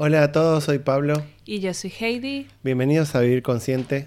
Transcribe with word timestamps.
Hola 0.00 0.22
a 0.22 0.30
todos, 0.30 0.62
soy 0.62 0.78
Pablo. 0.78 1.24
Y 1.44 1.58
yo 1.58 1.74
soy 1.74 1.92
Heidi. 1.98 2.46
Bienvenidos 2.62 3.16
a 3.16 3.20
Vivir 3.20 3.42
Consciente. 3.42 4.06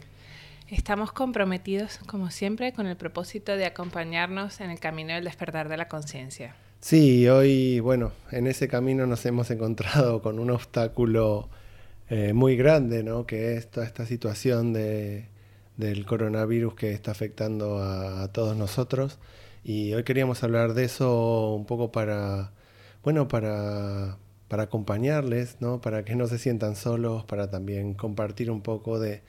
Estamos 0.70 1.12
comprometidos, 1.12 1.98
como 2.08 2.32
siempre, 2.32 2.72
con 2.72 2.88
el 2.88 2.96
propósito 2.96 3.58
de 3.58 3.66
acompañarnos 3.66 4.62
en 4.62 4.70
el 4.70 4.80
camino 4.80 5.14
del 5.14 5.26
despertar 5.26 5.68
de 5.68 5.76
la 5.76 5.90
conciencia. 5.90 6.56
Sí, 6.80 7.28
hoy, 7.28 7.82
bueno, 7.82 8.14
en 8.32 8.48
ese 8.48 8.70
camino 8.70 9.06
nos 9.06 9.26
hemos 9.26 9.52
encontrado 9.52 10.22
con 10.22 10.40
un 10.40 10.52
obstáculo 10.52 11.50
eh, 12.10 12.32
muy 12.32 12.56
grande, 12.56 13.04
¿no? 13.04 13.26
Que 13.28 13.58
es 13.58 13.70
toda 13.70 13.86
esta 13.86 14.06
situación 14.06 14.72
de, 14.72 15.26
del 15.76 16.06
coronavirus 16.06 16.74
que 16.74 16.94
está 16.94 17.12
afectando 17.12 17.80
a, 17.80 18.24
a 18.24 18.28
todos 18.30 18.56
nosotros. 18.56 19.20
Y 19.66 19.94
hoy 19.94 20.06
queríamos 20.06 20.42
hablar 20.42 20.74
de 20.74 20.86
eso 20.86 21.54
un 21.54 21.66
poco 21.66 21.92
para, 21.92 22.54
bueno, 23.04 23.28
para 23.28 24.16
para 24.52 24.64
acompañarles, 24.64 25.62
¿no? 25.62 25.80
para 25.80 26.04
que 26.04 26.14
no 26.14 26.28
se 26.28 26.38
sientan 26.38 26.76
solos, 26.76 27.24
para 27.24 27.50
también 27.50 27.94
compartir 27.94 28.52
un 28.52 28.62
poco 28.62 29.00
de, 29.00 29.22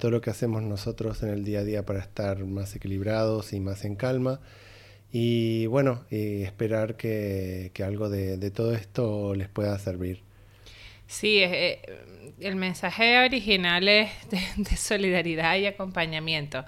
todo 0.00 0.10
lo 0.10 0.20
que 0.20 0.30
hacemos 0.30 0.64
nosotros 0.64 1.22
en 1.22 1.28
el 1.28 1.44
día 1.44 1.60
a 1.60 1.62
día 1.62 1.86
para 1.86 2.00
estar 2.00 2.44
más 2.44 2.74
equilibrados 2.74 3.52
y 3.52 3.60
más 3.60 3.84
en 3.84 3.94
calma. 3.94 4.40
Y 5.12 5.66
bueno, 5.66 6.04
y 6.10 6.42
esperar 6.42 6.96
que, 6.96 7.70
algo 7.86 8.08
de, 8.08 8.50
todo 8.50 8.74
esto 8.74 9.36
les 9.36 9.48
pueda 9.48 9.78
servir. 9.78 10.22
Sí, 11.06 11.38
eh, 11.38 11.80
el 12.40 12.56
mensaje 12.56 13.18
original 13.18 13.86
es 13.86 14.10
de, 14.56 14.76
solidaridad 14.76 15.56
y 15.56 15.66
acompañamiento. 15.66 16.64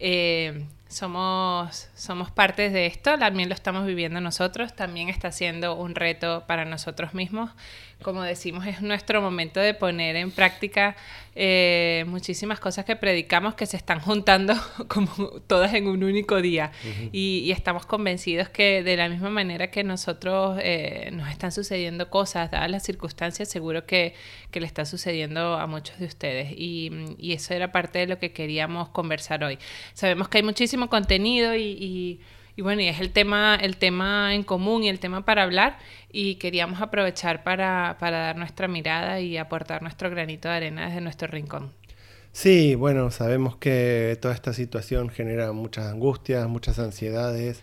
Eh, 0.00 0.64
somos, 0.90 1.88
somos 1.94 2.32
partes 2.32 2.72
de 2.72 2.86
esto, 2.86 3.16
también 3.16 3.48
lo 3.48 3.54
estamos 3.54 3.86
viviendo 3.86 4.20
nosotros, 4.20 4.74
también 4.74 5.08
está 5.08 5.30
siendo 5.30 5.76
un 5.76 5.94
reto 5.94 6.42
para 6.48 6.64
nosotros 6.64 7.14
mismos. 7.14 7.50
Como 8.02 8.22
decimos, 8.22 8.66
es 8.66 8.80
nuestro 8.80 9.20
momento 9.20 9.60
de 9.60 9.74
poner 9.74 10.16
en 10.16 10.30
práctica 10.32 10.96
eh, 11.36 12.04
muchísimas 12.08 12.58
cosas 12.58 12.84
que 12.84 12.96
predicamos 12.96 13.54
que 13.54 13.66
se 13.66 13.76
están 13.76 14.00
juntando 14.00 14.54
como 14.88 15.12
todas 15.46 15.74
en 15.74 15.86
un 15.86 16.02
único 16.02 16.40
día. 16.40 16.72
y, 17.12 17.52
estamos 17.52 17.84
convencidos 17.84 18.48
que 18.48 18.82
de 18.82 18.96
la 18.96 19.08
misma 19.08 19.28
manera 19.30 19.70
que 19.70 19.84
nosotros 19.84 20.58
eh, 20.62 21.10
nos 21.12 21.28
están 21.28 21.52
sucediendo 21.52 22.08
cosas, 22.10 22.50
dadas 22.50 22.70
las 22.70 22.82
circunstancias, 22.82 23.48
seguro 23.48 23.84
que, 23.86 24.14
que 24.50 24.60
le 24.60 24.66
está 24.66 24.84
sucediendo 24.86 25.54
a 25.54 25.66
muchos 25.66 25.98
de 25.98 26.06
ustedes. 26.06 26.52
Y, 26.56 26.90
y 27.18 27.32
eso 27.32 27.54
era 27.54 27.70
parte 27.70 28.00
de 28.00 28.06
lo 28.06 28.18
que 28.18 28.32
queríamos 28.32 28.88
conversar 28.88 29.44
hoy. 29.44 29.58
Sabemos 29.94 30.28
que 30.28 30.38
hay 30.38 30.44
muchísimas 30.44 30.88
contenido 30.88 31.54
y, 31.56 32.20
bueno, 32.58 32.82
y 32.82 32.88
es 32.88 33.00
el 33.00 33.10
tema, 33.10 33.56
el 33.56 33.76
tema 33.76 34.34
en 34.34 34.42
común 34.42 34.84
y 34.84 34.88
el 34.88 34.98
tema 35.00 35.24
para 35.24 35.44
hablar 35.44 35.78
y 36.12 36.34
queríamos 36.36 36.80
aprovechar 36.82 37.42
para, 37.42 37.96
dar 38.00 38.36
nuestra 38.36 38.68
mirada 38.68 39.20
y 39.20 39.36
aportar 39.36 39.82
nuestro 39.82 40.10
granito 40.10 40.48
de 40.48 40.54
arena 40.54 40.86
desde 40.86 41.00
nuestro 41.00 41.28
rincón. 41.28 41.72
Sí, 42.32 42.74
bueno, 42.74 43.10
sabemos 43.10 43.56
que 43.56 44.16
toda 44.20 44.34
esta 44.34 44.52
situación 44.52 45.08
genera 45.08 45.52
muchas 45.52 45.86
angustias, 45.86 46.46
muchas 46.48 46.78
ansiedades, 46.78 47.62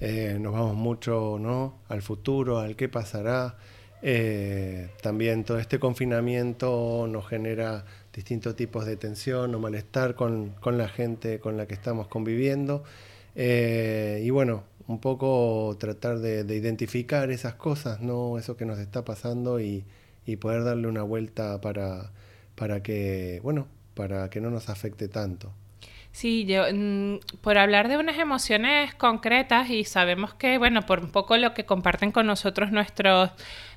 eh, 0.00 0.38
nos 0.40 0.52
vamos 0.52 0.74
mucho 0.74 1.36
¿no? 1.38 1.78
al 1.88 2.02
futuro, 2.02 2.58
al 2.58 2.76
qué 2.76 2.88
pasará. 2.88 3.56
Eh, 4.02 4.90
también 5.02 5.44
todo 5.44 5.58
este 5.58 5.78
confinamiento 5.78 7.06
nos 7.08 7.26
genera 7.26 7.84
distintos 8.16 8.56
tipos 8.56 8.86
de 8.86 8.96
tensión 8.96 9.54
o 9.54 9.58
malestar 9.58 10.14
con, 10.14 10.54
la 10.64 10.88
gente 10.88 11.38
con 11.38 11.56
la 11.56 11.66
que 11.66 11.74
estamos 11.74 12.08
conviviendo. 12.08 12.82
Eh, 13.34 14.22
y 14.24 14.30
bueno, 14.30 14.64
un 14.88 15.00
poco 15.00 15.76
tratar 15.78 16.18
de, 16.20 16.40
identificar 16.56 17.30
esas 17.30 17.54
cosas, 17.54 18.00
¿no? 18.00 18.38
Eso 18.38 18.56
que 18.56 18.64
nos 18.64 18.78
está 18.78 19.04
pasando 19.04 19.60
y, 19.60 19.84
poder 20.40 20.64
darle 20.64 20.88
una 20.88 21.04
vuelta 21.04 21.60
para, 21.60 22.10
para 22.56 22.82
que, 22.82 23.38
bueno, 23.44 23.68
para 23.94 24.28
que 24.28 24.40
no 24.40 24.50
nos 24.50 24.68
afecte 24.68 25.06
tanto. 25.06 25.52
Sí, 26.16 26.46
yo, 26.46 26.64
mm, 26.72 27.18
por 27.42 27.58
hablar 27.58 27.88
de 27.88 27.98
unas 27.98 28.18
emociones 28.18 28.94
concretas 28.94 29.68
y 29.68 29.84
sabemos 29.84 30.32
que, 30.32 30.56
bueno, 30.56 30.80
por 30.80 31.00
un 31.00 31.10
poco 31.10 31.36
lo 31.36 31.52
que 31.52 31.66
comparten 31.66 32.10
con 32.10 32.26
nosotros 32.26 32.72
nuestros, 32.72 33.32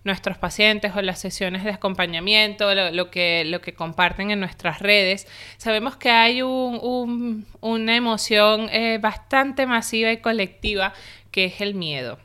nuestros 0.05 0.37
pacientes 0.37 0.95
o 0.95 1.01
las 1.01 1.19
sesiones 1.19 1.65
de 1.65 1.71
acompañamiento, 1.71 2.73
lo, 2.73 3.11
que, 3.11 3.43
lo 3.43 3.59
que 3.59 3.73
comparten 3.73 4.31
en 4.31 4.39
nuestras 4.39 4.79
redes, 4.79 5.27
sabemos 5.57 5.97
que 5.97 6.11
hay 6.11 6.41
un, 6.41 7.45
una 7.59 7.95
emoción 7.97 8.69
eh, 8.71 8.99
bastante 9.01 9.65
masiva 9.65 10.09
y 10.13 10.17
colectiva 10.21 10.93
que 11.31 11.43
es 11.43 11.59
el 11.59 11.75
miedo. 11.75 12.19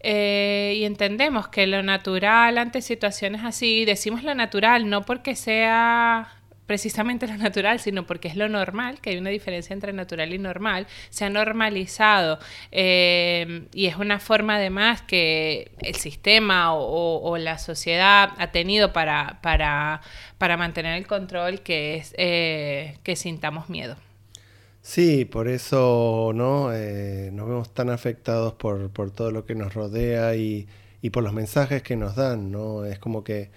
Eh, 0.00 0.74
y 0.78 0.84
entendemos 0.84 1.46
que 1.46 1.68
lo 1.68 1.84
natural 1.84 2.58
ante 2.58 2.82
situaciones 2.82 3.44
así, 3.44 3.84
decimos 3.84 4.24
lo 4.24 4.34
natural 4.34 4.90
no 4.90 5.02
porque 5.02 5.36
sea 5.36 6.41
precisamente 6.72 7.26
lo 7.26 7.36
natural, 7.36 7.80
sino 7.80 8.06
porque 8.06 8.28
es 8.28 8.34
lo 8.34 8.48
normal, 8.48 8.98
que 9.02 9.10
hay 9.10 9.18
una 9.18 9.28
diferencia 9.28 9.74
entre 9.74 9.92
natural 9.92 10.32
y 10.32 10.38
normal, 10.38 10.86
se 11.10 11.26
ha 11.26 11.28
normalizado 11.28 12.38
eh, 12.70 13.66
y 13.74 13.88
es 13.88 13.96
una 13.96 14.18
forma 14.18 14.56
además 14.56 15.02
que 15.02 15.72
el 15.82 15.96
sistema 15.96 16.72
o, 16.74 17.36
la 17.36 17.58
sociedad 17.58 18.30
ha 18.38 18.52
tenido 18.52 18.94
para, 18.94 19.38
para, 19.42 20.00
para, 20.38 20.56
mantener 20.56 20.96
el 20.96 21.06
control, 21.06 21.60
que 21.60 21.96
es 21.96 22.14
eh, 22.16 22.96
que 23.02 23.16
sintamos 23.16 23.68
miedo. 23.68 23.96
Sí, 24.80 25.26
por 25.26 25.48
eso 25.48 26.32
¿no? 26.34 26.72
Eh, 26.72 27.28
nos 27.34 27.48
vemos 27.48 27.74
tan 27.74 27.90
afectados 27.90 28.54
por, 28.54 28.88
por, 28.88 29.10
todo 29.10 29.30
lo 29.30 29.44
que 29.44 29.54
nos 29.54 29.74
rodea 29.74 30.36
y, 30.36 30.66
y 31.02 31.10
por 31.10 31.22
los 31.22 31.34
mensajes 31.34 31.82
que 31.82 31.96
nos 31.96 32.16
dan, 32.16 32.50
¿no? 32.50 32.86
Es 32.86 32.98
como 32.98 33.24
que 33.24 33.50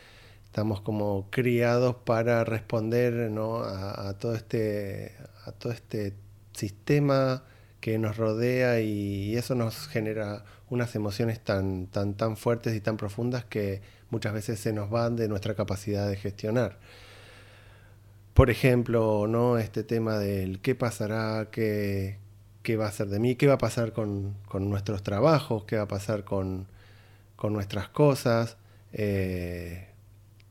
estamos 0.55 0.79
como 0.79 1.27
criados 1.31 1.97
para 2.05 2.45
responder 2.45 3.29
a, 3.37 4.15
todo 4.17 4.35
este, 4.35 5.11
a 5.43 5.51
todo 5.51 5.73
este 5.73 6.13
sistema 6.53 7.43
que 7.81 7.97
nos 7.99 8.15
rodea 8.15 8.79
y 8.79 9.35
eso 9.35 9.53
nos 9.53 9.89
genera 9.89 10.45
unas 10.69 10.95
emociones 10.95 11.41
tan, 11.41 11.87
tan, 11.87 12.13
tan 12.13 12.37
fuertes 12.37 12.73
y 12.73 12.79
tan 12.79 12.95
profundas 12.95 13.43
que 13.43 13.81
muchas 14.09 14.31
veces 14.31 14.57
se 14.57 14.71
nos 14.71 14.89
van 14.89 15.17
de 15.17 15.27
nuestra 15.27 15.55
capacidad 15.55 16.07
de 16.07 16.15
gestionar. 16.15 16.79
Por 18.33 18.49
ejemplo, 18.49 19.27
¿no? 19.27 19.57
este 19.57 19.83
tema 19.83 20.19
del 20.19 20.61
qué 20.61 20.73
pasará, 20.73 21.49
qué, 21.51 22.17
qué 22.63 22.77
va 22.77 22.87
a 22.87 22.93
ser 22.93 23.09
de 23.09 23.19
mí, 23.19 23.35
qué 23.35 23.47
va 23.47 23.55
a 23.55 23.57
pasar 23.57 23.91
con, 23.91 24.37
nuestros 24.53 25.03
trabajos, 25.03 25.65
qué 25.65 25.75
va 25.75 25.83
a 25.83 25.89
pasar 25.89 26.23
con, 26.23 26.67
nuestras 27.43 27.89
cosas. 27.89 28.55
Eh, 28.93 29.89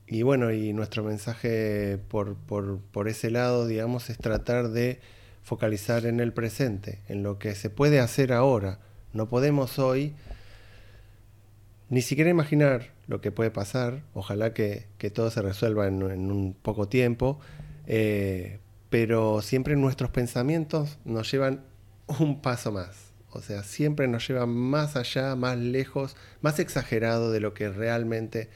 y 0.06 0.22
bueno, 0.22 0.53
y 0.53 0.72
nuestro 0.72 1.03
mensaje 1.03 1.98
por, 2.09 2.37
por, 2.37 3.09
ese 3.09 3.31
lado, 3.31 3.66
digamos, 3.66 4.10
es 4.10 4.19
tratar 4.19 4.69
de 4.69 5.00
focalizar 5.42 6.06
en 6.06 6.20
el 6.20 6.32
presente, 6.32 7.00
en 7.09 7.22
lo 7.22 7.38
que 7.38 7.54
se 7.54 7.70
puede 7.70 8.00
hacer 8.00 8.32
ahora. 8.32 8.81
No 9.12 9.28
podemos 9.28 9.78
hoy 9.78 10.14
ni 11.88 12.03
siquiera 12.03 12.31
imaginar 12.31 12.93
lo 13.06 13.20
que 13.20 13.31
puede 13.31 13.50
pasar, 13.50 14.03
ojalá 14.14 14.53
que, 14.53 14.87
todo 15.12 15.31
se 15.31 15.43
resuelva 15.43 15.87
en, 15.87 16.03
un 16.03 16.54
poco 16.54 16.88
tiempo, 16.88 17.38
eh, 17.87 18.60
pero 18.91 19.43
siempre 19.43 19.76
nuestros 19.76 20.10
pensamientos 20.10 20.98
nos 21.04 21.31
llevan 21.31 21.64
un 22.19 22.41
paso 22.43 22.72
más. 22.72 23.12
O 23.31 23.41
sea, 23.41 23.64
siempre 23.64 24.06
nos 24.06 24.28
llevan 24.28 24.50
más 24.50 24.97
allá, 24.97 25.34
más 25.34 25.59
lejos, 25.59 26.16
más 26.41 26.59
exagerado 26.60 27.32
de 27.32 27.41
lo 27.41 27.53
que 27.53 27.69
realmente 27.69 28.48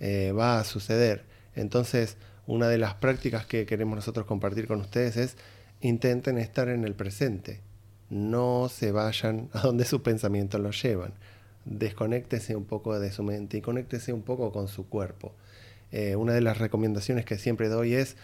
eh, 0.00 0.32
va 0.32 0.58
a 0.58 0.64
suceder. 0.64 1.24
Entonces, 1.54 2.16
una 2.46 2.68
de 2.68 2.78
las 2.78 2.94
prácticas 2.94 3.46
que 3.46 3.66
queremos 3.66 3.96
nosotros 3.96 4.26
compartir 4.26 4.66
con 4.66 4.80
ustedes 4.80 5.16
es 5.16 5.36
intenten 5.80 6.38
estar 6.38 6.68
en 6.68 6.84
el 6.84 6.94
presente. 6.94 7.60
No 8.08 8.68
se 8.68 8.92
vayan 8.92 9.48
a 9.52 9.60
donde 9.60 9.84
sus 9.84 10.00
pensamientos 10.00 10.60
los 10.60 10.80
llevan. 10.82 11.12
Desconéctese 11.64 12.54
un 12.54 12.64
poco 12.64 12.98
de 12.98 13.10
su 13.10 13.22
mente 13.22 13.58
y 13.58 13.60
conéctese 13.60 14.12
un 14.12 14.22
poco 14.22 14.52
con 14.52 14.68
su 14.68 14.88
cuerpo. 14.88 15.32
Eh, 15.92 16.16
una 16.16 16.32
de 16.32 16.40
las 16.40 16.58
recomendaciones 16.58 17.24
que 17.24 17.38
siempre 17.38 17.68
doy 17.68 17.94
es 17.94 18.16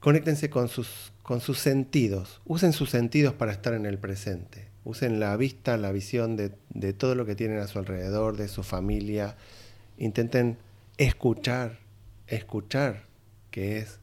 conéctense 0.00 0.50
con 0.50 0.68
sus, 0.68 1.12
con 1.22 1.40
sus 1.40 1.58
sentidos. 1.58 2.40
Usen 2.46 2.72
sus 2.72 2.90
sentidos 2.90 3.34
para 3.34 3.52
estar 3.52 3.74
en 3.74 3.86
el 3.86 3.98
presente. 3.98 4.66
Usen 4.84 5.20
la 5.20 5.36
vista, 5.36 5.76
la 5.76 5.92
visión 5.92 6.36
de, 6.36 6.52
de 6.70 6.92
todo 6.92 7.14
lo 7.14 7.26
que 7.26 7.36
tienen 7.36 7.58
a 7.58 7.68
su 7.68 7.78
alrededor, 7.78 8.36
de 8.36 8.48
su 8.48 8.64
familia. 8.64 9.36
Intenten 9.98 10.56
escuchar, 11.00 11.78
escuchar, 12.26 13.06
que 13.50 13.78
es 13.78 14.00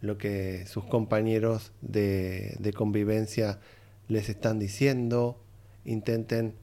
lo 0.00 0.18
que 0.18 0.66
sus 0.66 0.84
compañeros 0.84 1.70
de, 1.82 2.72
convivencia 2.76 3.60
les 4.08 4.28
están 4.28 4.58
diciendo, 4.58 5.40
intenten 5.84 6.54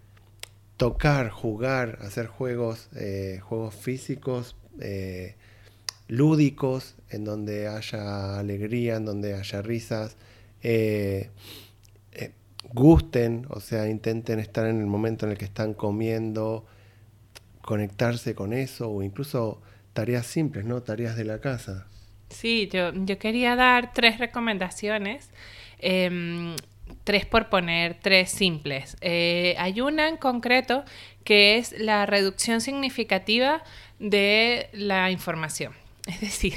tocar, 0.76 1.30
jugar, 1.30 2.00
hacer 2.02 2.28
juegos, 2.28 2.90
eh, 2.98 3.40
juegos 3.42 3.74
físicos, 3.74 4.58
eh, 4.82 5.36
lúdicos, 6.10 6.96
en 7.10 7.24
donde 7.24 7.70
haya 7.70 8.38
alegría, 8.40 8.98
en 8.98 9.06
donde 9.06 9.34
haya 9.34 9.62
risas, 9.62 10.18
eh, 10.62 11.30
gusten, 12.74 13.46
o 13.50 13.62
sea, 13.62 13.88
intenten 13.88 14.40
estar 14.40 14.66
en 14.68 14.82
el 14.82 14.88
momento 14.88 15.26
en 15.26 15.32
el 15.32 15.38
que 15.38 15.46
están 15.46 15.74
comiendo, 15.74 16.66
conectarse 17.64 18.36
con 18.36 18.54
eso 18.54 18.90
o 18.90 19.02
incluso 19.02 19.62
tareas 19.94 20.28
simples, 20.28 20.66
¿no? 20.66 20.82
Tareas 20.84 21.16
de 21.16 21.26
la 21.26 21.40
casa. 21.40 21.88
Sí, 22.30 22.70
yo, 22.72 22.92
yo 22.94 23.18
quería 23.18 23.56
dar 23.56 23.94
tres 23.94 24.20
recomendaciones. 24.20 25.30
Em, 25.80 26.56
tres 27.04 27.26
por 27.26 27.50
poner, 27.50 27.98
tres 28.02 28.30
simples. 28.32 28.98
Eh, 29.02 29.56
hay 29.58 29.82
una 29.82 30.08
en 30.08 30.18
concreto 30.18 30.84
que 31.24 31.58
es 31.58 31.74
la 31.78 32.06
reducción 32.06 32.62
significativa 32.62 33.64
de 34.00 34.70
la 34.74 35.12
información. 35.12 35.74
Es 36.08 36.20
decir, 36.20 36.56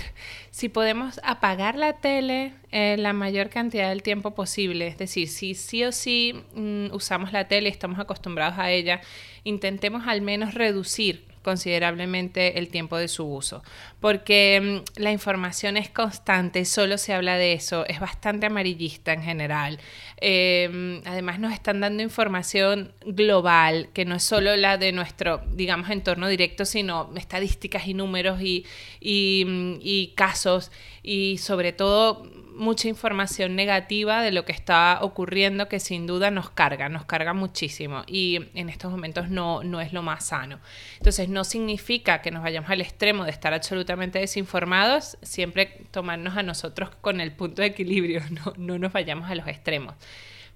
si 0.56 0.70
podemos 0.70 1.20
apagar 1.22 1.76
la 1.76 1.98
tele 1.98 2.54
en 2.70 3.02
la 3.02 3.12
mayor 3.12 3.50
cantidad 3.50 3.90
del 3.90 4.02
tiempo 4.02 4.30
posible, 4.30 4.86
es 4.86 4.96
decir, 4.96 5.28
si 5.28 5.54
sí 5.54 5.84
o 5.84 5.92
sí 5.92 6.32
mm, 6.54 6.94
usamos 6.94 7.30
la 7.34 7.46
tele 7.46 7.68
y 7.68 7.72
estamos 7.72 7.98
acostumbrados 7.98 8.58
a 8.58 8.70
ella, 8.70 9.02
intentemos 9.44 10.08
al 10.08 10.22
menos 10.22 10.54
reducir 10.54 11.25
considerablemente 11.46 12.58
el 12.58 12.70
tiempo 12.70 12.96
de 12.96 13.06
su 13.06 13.24
uso, 13.24 13.62
porque 14.00 14.82
mm, 14.96 15.00
la 15.00 15.12
información 15.12 15.76
es 15.76 15.88
constante, 15.88 16.64
solo 16.64 16.98
se 16.98 17.14
habla 17.14 17.36
de 17.36 17.52
eso, 17.52 17.86
es 17.86 18.00
bastante 18.00 18.46
amarillista 18.46 19.12
en 19.12 19.22
general. 19.22 19.78
Em, 20.16 21.02
además 21.04 21.38
nos 21.38 21.52
están 21.52 21.78
dando 21.78 22.02
información 22.02 22.92
global, 23.04 23.90
que 23.94 24.04
no 24.04 24.16
es 24.16 24.24
solo 24.24 24.56
la 24.56 24.76
de 24.76 24.90
nuestro, 24.90 25.40
digamos, 25.52 25.88
entorno 25.90 26.26
directo, 26.26 26.64
sino 26.64 27.12
estadísticas 27.16 27.86
y 27.86 27.94
números 27.94 28.40
y, 28.40 28.66
y, 29.00 29.44
mm, 29.46 29.78
y 29.80 30.14
casos 30.16 30.72
y 31.04 31.38
sobre 31.38 31.72
todo 31.72 32.28
mucha 32.56 32.88
información 32.88 33.54
negativa 33.54 34.22
de 34.22 34.32
lo 34.32 34.44
que 34.44 34.52
está 34.52 34.98
ocurriendo 35.02 35.68
que 35.68 35.78
sin 35.78 36.06
duda 36.06 36.30
nos 36.30 36.50
carga, 36.50 36.88
nos 36.88 37.04
carga 37.04 37.34
muchísimo 37.34 38.02
y 38.06 38.40
en 38.54 38.68
estos 38.68 38.90
momentos 38.90 39.28
no, 39.30 39.62
no 39.62 39.80
es 39.80 39.92
lo 39.92 40.02
más 40.02 40.26
sano. 40.26 40.58
Entonces 40.96 41.28
no 41.28 41.44
significa 41.44 42.22
que 42.22 42.30
nos 42.30 42.42
vayamos 42.42 42.70
al 42.70 42.80
extremo 42.80 43.24
de 43.24 43.30
estar 43.30 43.54
absolutamente 43.54 44.18
desinformados, 44.18 45.18
siempre 45.22 45.84
tomarnos 45.90 46.36
a 46.36 46.42
nosotros 46.42 46.90
con 47.00 47.20
el 47.20 47.32
punto 47.32 47.62
de 47.62 47.68
equilibrio, 47.68 48.22
no, 48.30 48.52
no 48.56 48.78
nos 48.78 48.92
vayamos 48.92 49.30
a 49.30 49.34
los 49.34 49.46
extremos 49.46 49.94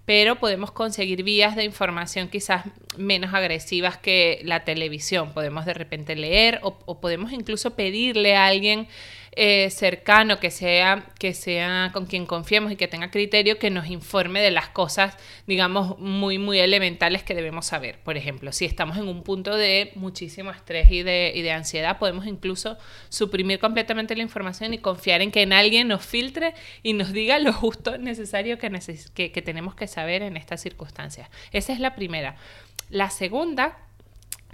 pero 0.06 0.36
podemos 0.36 0.72
conseguir 0.72 1.22
vías 1.22 1.54
de 1.54 1.62
información 1.62 2.28
quizás 2.28 2.64
menos 2.96 3.32
agresivas 3.32 3.96
que 3.96 4.40
la 4.42 4.64
televisión. 4.64 5.32
Podemos 5.32 5.66
de 5.66 5.74
repente 5.74 6.16
leer 6.16 6.58
o, 6.64 6.76
o 6.84 7.00
podemos 7.00 7.32
incluso 7.32 7.76
pedirle 7.76 8.34
a 8.34 8.46
alguien 8.46 8.88
eh, 9.32 9.70
cercano, 9.70 10.40
que 10.40 10.50
sea, 10.50 11.06
que 11.18 11.34
sea 11.34 11.90
con 11.92 12.06
quien 12.06 12.26
confiemos 12.26 12.72
y 12.72 12.76
que 12.76 12.88
tenga 12.88 13.12
criterio, 13.12 13.58
que 13.58 13.70
nos 13.70 13.86
informe 13.86 14.40
de 14.40 14.50
las 14.50 14.68
cosas, 14.68 15.16
digamos, 15.46 15.98
muy, 15.98 16.38
muy 16.38 16.58
elementales 16.58 17.22
que 17.22 17.34
debemos 17.34 17.66
saber. 17.66 18.00
Por 18.00 18.16
ejemplo, 18.16 18.50
si 18.50 18.64
estamos 18.64 18.96
en 18.96 19.06
un 19.06 19.22
punto 19.22 19.54
de 19.54 19.92
muchísimo 19.94 20.50
estrés 20.50 20.90
y 20.90 21.04
de, 21.04 21.32
y 21.34 21.42
de 21.42 21.52
ansiedad, 21.52 21.98
podemos 21.98 22.26
incluso 22.26 22.76
suprimir 23.08 23.60
completamente 23.60 24.16
la 24.16 24.22
información 24.22 24.74
y 24.74 24.78
confiar 24.78 25.22
en 25.22 25.30
que 25.30 25.42
en 25.42 25.52
alguien 25.52 25.86
nos 25.86 26.04
filtre 26.04 26.54
y 26.82 26.92
nos 26.92 27.12
diga 27.12 27.38
lo 27.38 27.52
justo 27.52 27.98
necesario 27.98 28.58
que, 28.58 28.70
que, 29.14 29.30
que 29.30 29.42
tenemos 29.42 29.76
que 29.76 29.86
saber 29.86 30.22
en 30.22 30.36
estas 30.36 30.60
circunstancias. 30.60 31.28
Esa 31.52 31.72
es 31.72 31.78
la 31.78 31.94
primera. 31.94 32.34
La 32.88 33.10
segunda 33.10 33.78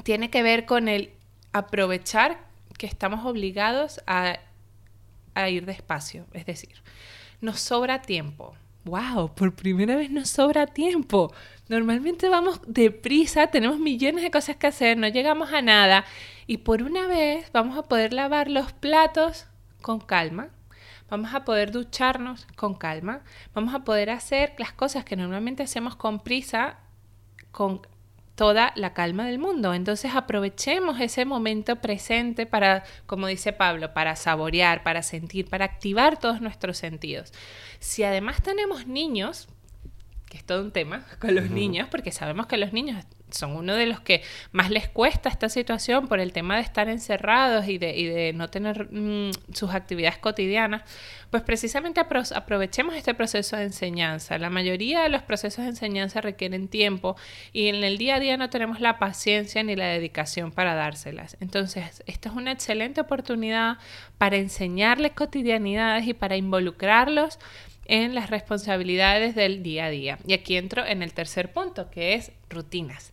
tiene 0.02 0.28
que 0.28 0.42
ver 0.42 0.66
con 0.66 0.88
el 0.88 1.10
aprovechar 1.52 2.38
que 2.76 2.86
estamos 2.86 3.24
obligados 3.24 4.02
a 4.06 4.38
a 5.36 5.48
ir 5.48 5.66
despacio. 5.66 6.26
Es 6.32 6.46
decir, 6.46 6.74
nos 7.40 7.60
sobra 7.60 8.02
tiempo. 8.02 8.54
¡Wow! 8.84 9.34
Por 9.34 9.54
primera 9.54 9.96
vez 9.96 10.10
nos 10.10 10.30
sobra 10.30 10.66
tiempo. 10.66 11.32
Normalmente 11.68 12.28
vamos 12.28 12.60
deprisa, 12.66 13.48
tenemos 13.48 13.78
millones 13.78 14.22
de 14.22 14.30
cosas 14.30 14.56
que 14.56 14.68
hacer, 14.68 14.96
no 14.96 15.08
llegamos 15.08 15.52
a 15.52 15.60
nada. 15.60 16.04
Y 16.46 16.58
por 16.58 16.82
una 16.82 17.06
vez 17.06 17.50
vamos 17.52 17.76
a 17.76 17.82
poder 17.82 18.12
lavar 18.12 18.48
los 18.48 18.72
platos 18.72 19.46
con 19.82 20.00
calma. 20.00 20.48
Vamos 21.08 21.34
a 21.34 21.44
poder 21.44 21.70
ducharnos 21.70 22.46
con 22.56 22.74
calma. 22.74 23.22
Vamos 23.54 23.74
a 23.74 23.80
poder 23.80 24.10
hacer 24.10 24.54
las 24.58 24.72
cosas 24.72 25.04
que 25.04 25.16
normalmente 25.16 25.62
hacemos 25.62 25.96
con 25.96 26.20
prisa, 26.20 26.78
con 27.50 27.82
toda 28.36 28.72
la 28.76 28.92
calma 28.92 29.26
del 29.26 29.40
mundo. 29.40 29.74
Entonces 29.74 30.14
aprovechemos 30.14 31.00
ese 31.00 31.24
momento 31.24 31.76
presente 31.76 32.46
para, 32.46 32.84
como 33.06 33.26
dice 33.26 33.52
Pablo, 33.52 33.92
para 33.92 34.14
saborear, 34.14 34.84
para 34.84 35.02
sentir, 35.02 35.48
para 35.48 35.64
activar 35.64 36.18
todos 36.18 36.40
nuestros 36.40 36.76
sentidos. 36.78 37.32
Si 37.80 38.04
además 38.04 38.42
tenemos 38.42 38.86
niños, 38.86 39.48
que 40.28 40.36
es 40.36 40.44
todo 40.44 40.62
un 40.62 40.70
tema 40.70 41.04
con 41.18 41.34
los 41.34 41.50
niños, 41.50 41.88
porque 41.90 42.12
sabemos 42.12 42.46
que 42.46 42.58
los 42.58 42.72
niños 42.72 43.04
son 43.30 43.56
uno 43.56 43.74
de 43.74 43.86
los 43.86 44.00
que 44.00 44.22
más 44.52 44.70
les 44.70 44.88
cuesta 44.88 45.28
esta 45.28 45.48
situación 45.48 46.08
por 46.08 46.20
el 46.20 46.32
tema 46.32 46.56
de 46.56 46.62
estar 46.62 46.88
encerrados 46.88 47.68
y 47.68 47.78
de, 47.78 48.32
no 48.34 48.48
tener 48.48 48.88
mm, 48.90 49.30
sus 49.52 49.70
actividades 49.74 50.18
cotidianas, 50.18 50.82
pues 51.30 51.42
precisamente 51.42 52.00
aprovechemos 52.00 52.94
este 52.94 53.14
proceso 53.14 53.56
de 53.56 53.64
enseñanza. 53.64 54.38
La 54.38 54.50
mayoría 54.50 55.02
de 55.02 55.08
los 55.08 55.22
procesos 55.22 55.64
de 55.64 55.70
enseñanza 55.70 56.20
requieren 56.20 56.68
tiempo 56.68 57.16
y 57.52 57.68
en 57.68 57.82
el 57.82 57.98
día 57.98 58.16
a 58.16 58.20
día 58.20 58.36
no 58.36 58.48
tenemos 58.48 58.80
la 58.80 58.98
paciencia 58.98 59.62
ni 59.62 59.76
la 59.76 59.86
dedicación 59.86 60.52
para 60.52 60.74
dárselas. 60.74 61.36
Entonces, 61.40 62.02
esta 62.06 62.28
es 62.28 62.34
una 62.34 62.52
excelente 62.52 63.00
oportunidad 63.00 63.78
para 64.18 64.36
enseñarles 64.36 65.12
cotidianidades 65.12 66.06
y 66.06 66.14
para 66.14 66.36
involucrarlos 66.36 67.38
en 67.88 68.14
las 68.14 68.30
responsabilidades 68.30 69.34
del 69.34 69.62
día 69.62 69.86
a 69.86 69.90
día. 69.90 70.18
Y 70.26 70.32
aquí 70.32 70.56
entro 70.56 70.84
en 70.86 71.02
el 71.02 71.12
tercer 71.12 71.52
punto, 71.52 71.90
que 71.90 72.14
es 72.14 72.32
rutinas 72.48 73.12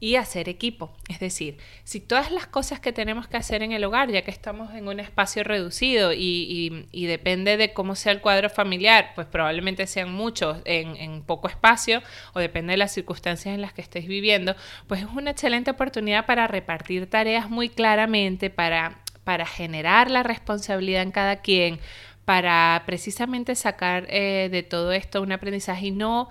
y 0.00 0.16
hacer 0.16 0.48
equipo. 0.48 0.90
Es 1.08 1.20
decir, 1.20 1.58
si 1.84 2.00
todas 2.00 2.30
las 2.30 2.46
cosas 2.46 2.80
que 2.80 2.92
tenemos 2.92 3.28
que 3.28 3.36
hacer 3.36 3.62
en 3.62 3.72
el 3.72 3.84
hogar, 3.84 4.10
ya 4.10 4.22
que 4.22 4.30
estamos 4.30 4.74
en 4.74 4.88
un 4.88 4.98
espacio 4.98 5.44
reducido 5.44 6.12
y, 6.14 6.88
depende 6.92 7.58
de 7.58 7.72
cómo 7.74 7.94
sea 7.94 8.12
el 8.12 8.22
cuadro 8.22 8.48
familiar, 8.48 9.12
pues 9.14 9.26
probablemente 9.26 9.86
sean 9.86 10.10
muchos 10.12 10.58
en, 10.64 10.96
en, 10.96 11.22
poco 11.22 11.48
espacio 11.48 12.02
o 12.32 12.40
depende 12.40 12.72
de 12.72 12.76
las 12.78 12.92
circunstancias 12.92 13.54
en 13.54 13.60
las 13.60 13.74
que 13.74 13.82
estéis 13.82 14.06
viviendo, 14.06 14.56
pues 14.86 15.02
es 15.02 15.08
una 15.14 15.32
excelente 15.32 15.70
oportunidad 15.70 16.24
para 16.24 16.46
repartir 16.46 17.10
tareas 17.10 17.50
muy 17.50 17.68
claramente, 17.68 18.48
para, 18.48 19.00
para 19.24 19.44
generar 19.44 20.10
la 20.10 20.22
responsabilidad 20.22 21.02
en 21.02 21.10
cada 21.10 21.36
quien, 21.36 21.78
para 22.24 22.82
precisamente 22.86 23.54
sacar 23.54 24.06
eh, 24.08 24.48
de 24.50 24.62
todo 24.62 24.92
esto 24.92 25.22
un 25.22 25.32
aprendizaje 25.32 25.86
y 25.86 25.90
no 25.90 26.28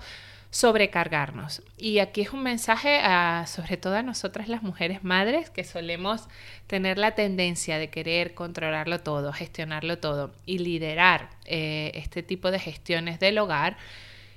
sobrecargarnos. 0.50 1.62
Y 1.78 2.00
aquí 2.00 2.22
es 2.22 2.32
un 2.32 2.42
mensaje 2.42 2.98
a, 3.02 3.44
sobre 3.46 3.76
todo 3.76 3.96
a 3.96 4.02
nosotras 4.02 4.48
las 4.48 4.62
mujeres 4.62 5.04
madres 5.04 5.48
que 5.48 5.64
solemos 5.64 6.28
tener 6.66 6.98
la 6.98 7.14
tendencia 7.14 7.78
de 7.78 7.88
querer 7.88 8.34
controlarlo 8.34 9.00
todo, 9.00 9.32
gestionarlo 9.32 9.98
todo 9.98 10.32
y 10.46 10.58
liderar 10.58 11.30
eh, 11.46 11.92
este 11.94 12.22
tipo 12.22 12.50
de 12.50 12.58
gestiones 12.58 13.20
del 13.20 13.38
hogar. 13.38 13.76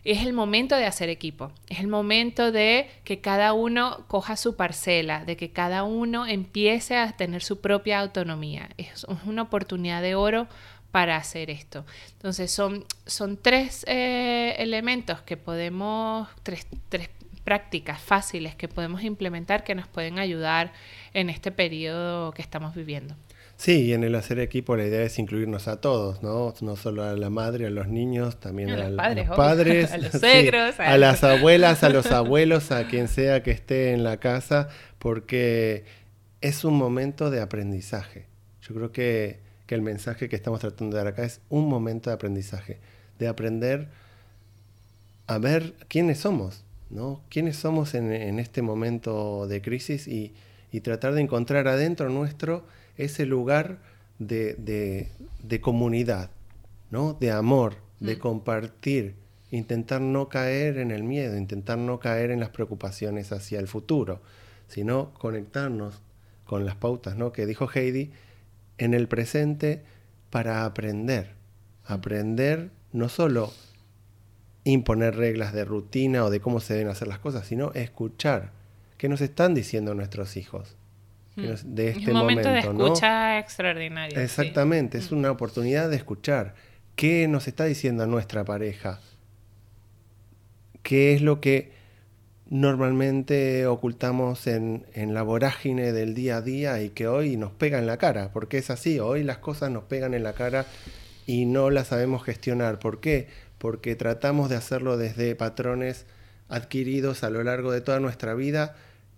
Es 0.04 0.22
el 0.26 0.34
momento 0.34 0.76
de 0.76 0.86
hacer 0.86 1.08
equipo, 1.10 1.52
es 1.70 1.80
el 1.80 1.88
momento 1.88 2.52
de 2.52 2.90
que 3.06 3.22
cada 3.22 3.54
uno 3.54 4.04
coja 4.08 4.36
su 4.36 4.58
parcela, 4.58 5.24
de 5.24 5.38
que 5.38 5.52
cada 5.52 5.84
uno 5.84 6.28
empiece 6.28 6.98
a 6.98 7.14
tener 7.14 7.42
su 7.42 7.62
propia 7.62 8.02
autonomía. 8.02 8.70
Es 8.78 9.06
una 9.26 9.44
oportunidad 9.44 10.02
de 10.02 10.16
oro 10.16 10.48
para 10.94 11.18
hacer 11.18 11.50
esto. 11.50 11.88
Entonces 12.12 12.52
son, 12.52 12.86
son 13.08 13.38
tres 13.38 13.84
eh, 13.88 14.54
elementos 14.60 15.24
que 15.24 15.38
podemos, 15.38 16.30
tres, 16.44 16.68
tres 16.88 17.10
prácticas 17.44 18.00
fáciles 18.00 18.54
que 18.54 18.68
podemos 18.68 19.04
implementar 19.04 19.64
que 19.64 19.74
nos 19.74 19.88
pueden 19.88 20.20
ayudar 20.20 20.72
en 21.16 21.32
este 21.32 21.52
periodo 21.52 22.32
que 22.32 22.44
estamos 22.44 22.76
viviendo. 22.76 23.16
Sí, 23.58 23.86
y 23.86 23.94
en 23.94 24.04
el 24.04 24.14
hacer 24.14 24.38
equipo 24.38 24.78
la 24.78 24.86
idea 24.86 25.02
es 25.02 25.18
incluirnos 25.18 25.68
a 25.68 25.82
todos, 25.82 26.22
¿no? 26.22 26.54
No 26.62 26.76
solo 26.76 27.04
a 27.04 27.14
la 27.14 27.32
madre, 27.32 27.66
a 27.66 27.72
los 27.72 27.88
niños, 27.88 28.40
también 28.40 28.70
a, 28.70 28.88
los 28.88 29.36
padres, 29.36 29.92
a 29.92 29.98
los 29.98 30.12
suegros, 30.20 30.80
a, 30.80 30.96
las 31.00 31.24
abuelas, 31.24 31.84
a 31.84 31.90
los 31.90 32.06
abuelos, 32.12 32.72
a 32.72 32.88
quien 32.88 33.08
sea 33.08 33.42
que 33.42 33.50
esté 33.50 33.94
en 33.94 34.04
la 34.04 34.18
casa, 34.18 34.70
porque 35.00 35.86
es 36.42 36.64
un 36.64 36.76
momento 36.78 37.32
de 37.32 37.42
aprendizaje. 37.42 38.28
Yo 38.62 38.76
creo 38.76 38.92
que 38.92 39.42
que 39.74 39.76
el 39.76 39.82
mensaje 39.82 40.30
que 40.30 40.36
estamos 40.36 40.60
tratando 40.60 40.96
de 40.96 41.04
dar 41.04 41.12
acá 41.12 41.24
es 41.24 41.42
un 41.50 41.68
momento 41.68 42.12
de 42.12 42.14
aprendizaje, 42.14 42.78
de 43.18 43.28
aprender 43.28 43.90
a 45.26 45.40
ver 45.40 45.74
quiénes 45.88 46.20
somos, 46.20 46.64
¿no? 46.92 47.24
¿Quiénes 47.30 47.56
somos 47.56 47.96
en, 47.96 48.38
este 48.38 48.62
momento 48.62 49.48
de 49.48 49.64
crisis 49.64 50.08
y, 50.08 50.36
tratar 50.84 51.16
de 51.16 51.22
encontrar 51.22 51.68
adentro 51.68 52.08
nuestro 52.10 52.68
ese 52.98 53.26
lugar 53.26 53.80
de, 54.20 55.10
comunidad, 55.60 56.30
¿no? 56.92 57.14
De 57.14 57.32
amor, 57.32 57.78
de 58.00 58.16
mm. 58.16 58.20
compartir, 58.20 59.16
intentar 59.50 60.02
no 60.02 60.30
caer 60.30 60.78
en 60.78 60.92
el 60.92 61.02
miedo, 61.02 61.36
intentar 61.36 61.80
no 61.80 62.00
caer 62.00 62.30
en 62.30 62.40
las 62.40 62.50
preocupaciones 62.50 63.32
hacia 63.32 63.60
el 63.60 63.68
futuro, 63.68 64.22
sino 64.68 65.16
conectarnos 65.16 66.04
con 66.46 66.64
las 66.64 66.76
pautas, 66.76 67.18
¿no? 67.18 67.32
Que 67.32 67.48
dijo 67.48 67.68
Heidi, 67.74 68.12
en 68.78 68.94
el 68.94 69.08
presente 69.08 69.84
para 70.30 70.66
aprender. 70.66 71.32
Aprender 71.86 72.72
no 72.92 73.10
solo 73.10 73.52
imponer 74.64 75.16
reglas 75.16 75.54
de 75.54 75.66
rutina 75.66 76.24
o 76.24 76.30
de 76.30 76.40
cómo 76.40 76.60
se 76.60 76.74
deben 76.74 76.90
hacer 76.90 77.08
las 77.08 77.20
cosas, 77.20 77.46
sino 77.46 77.72
escuchar 77.74 78.52
qué 78.98 79.10
nos 79.10 79.22
están 79.22 79.54
diciendo 79.54 79.94
nuestros 79.94 80.38
hijos. 80.38 80.78
de 81.36 81.90
este 81.90 82.02
es 82.02 82.08
un 82.08 82.14
momento, 82.14 82.50
de 82.50 82.60
escucha 82.60 83.40
extraordinario. 83.40 84.20
Exactamente, 84.20 84.98
es 84.98 85.12
una 85.12 85.32
oportunidad 85.32 85.90
de 85.90 85.98
escuchar 85.98 86.56
qué 86.96 87.28
nos 87.28 87.48
está 87.48 87.66
diciendo 87.66 88.06
nuestra 88.08 88.46
pareja, 88.46 89.02
qué 90.84 91.14
es 91.14 91.22
lo 91.22 91.42
que 91.42 91.72
normalmente 92.54 93.66
ocultamos 93.66 94.46
en, 94.46 94.86
en, 94.94 95.16
la 95.16 95.24
vorágine 95.24 95.92
del 95.92 96.14
día 96.14 96.38
a 96.38 96.42
día 96.44 96.84
y 96.84 96.90
que 96.92 97.08
hoy 97.08 97.36
nos 97.36 97.52
pega 97.52 97.80
en 97.80 97.88
la 97.88 97.98
cara, 97.98 98.30
porque 98.32 98.60
es 98.60 98.70
así, 98.70 99.00
hoy 99.00 99.24
las 99.24 99.40
cosas 99.40 99.72
nos 99.72 99.86
pegan 99.86 100.14
en 100.14 100.22
la 100.22 100.34
cara 100.34 100.68
y 101.26 101.48
no 101.48 101.72
las 101.72 101.88
sabemos 101.88 102.24
gestionar. 102.24 102.78
¿Por 102.78 103.00
qué? 103.00 103.28
Porque 103.58 103.96
tratamos 103.96 104.52
de 104.52 104.56
hacerlo 104.56 104.98
desde 104.98 105.36
patrones 105.36 106.06
adquiridos 106.48 107.24
a 107.24 107.32
lo 107.32 107.44
largo 107.44 107.72
de 107.72 107.82
toda 107.82 108.00
nuestra 108.00 108.36
vida 108.36 108.76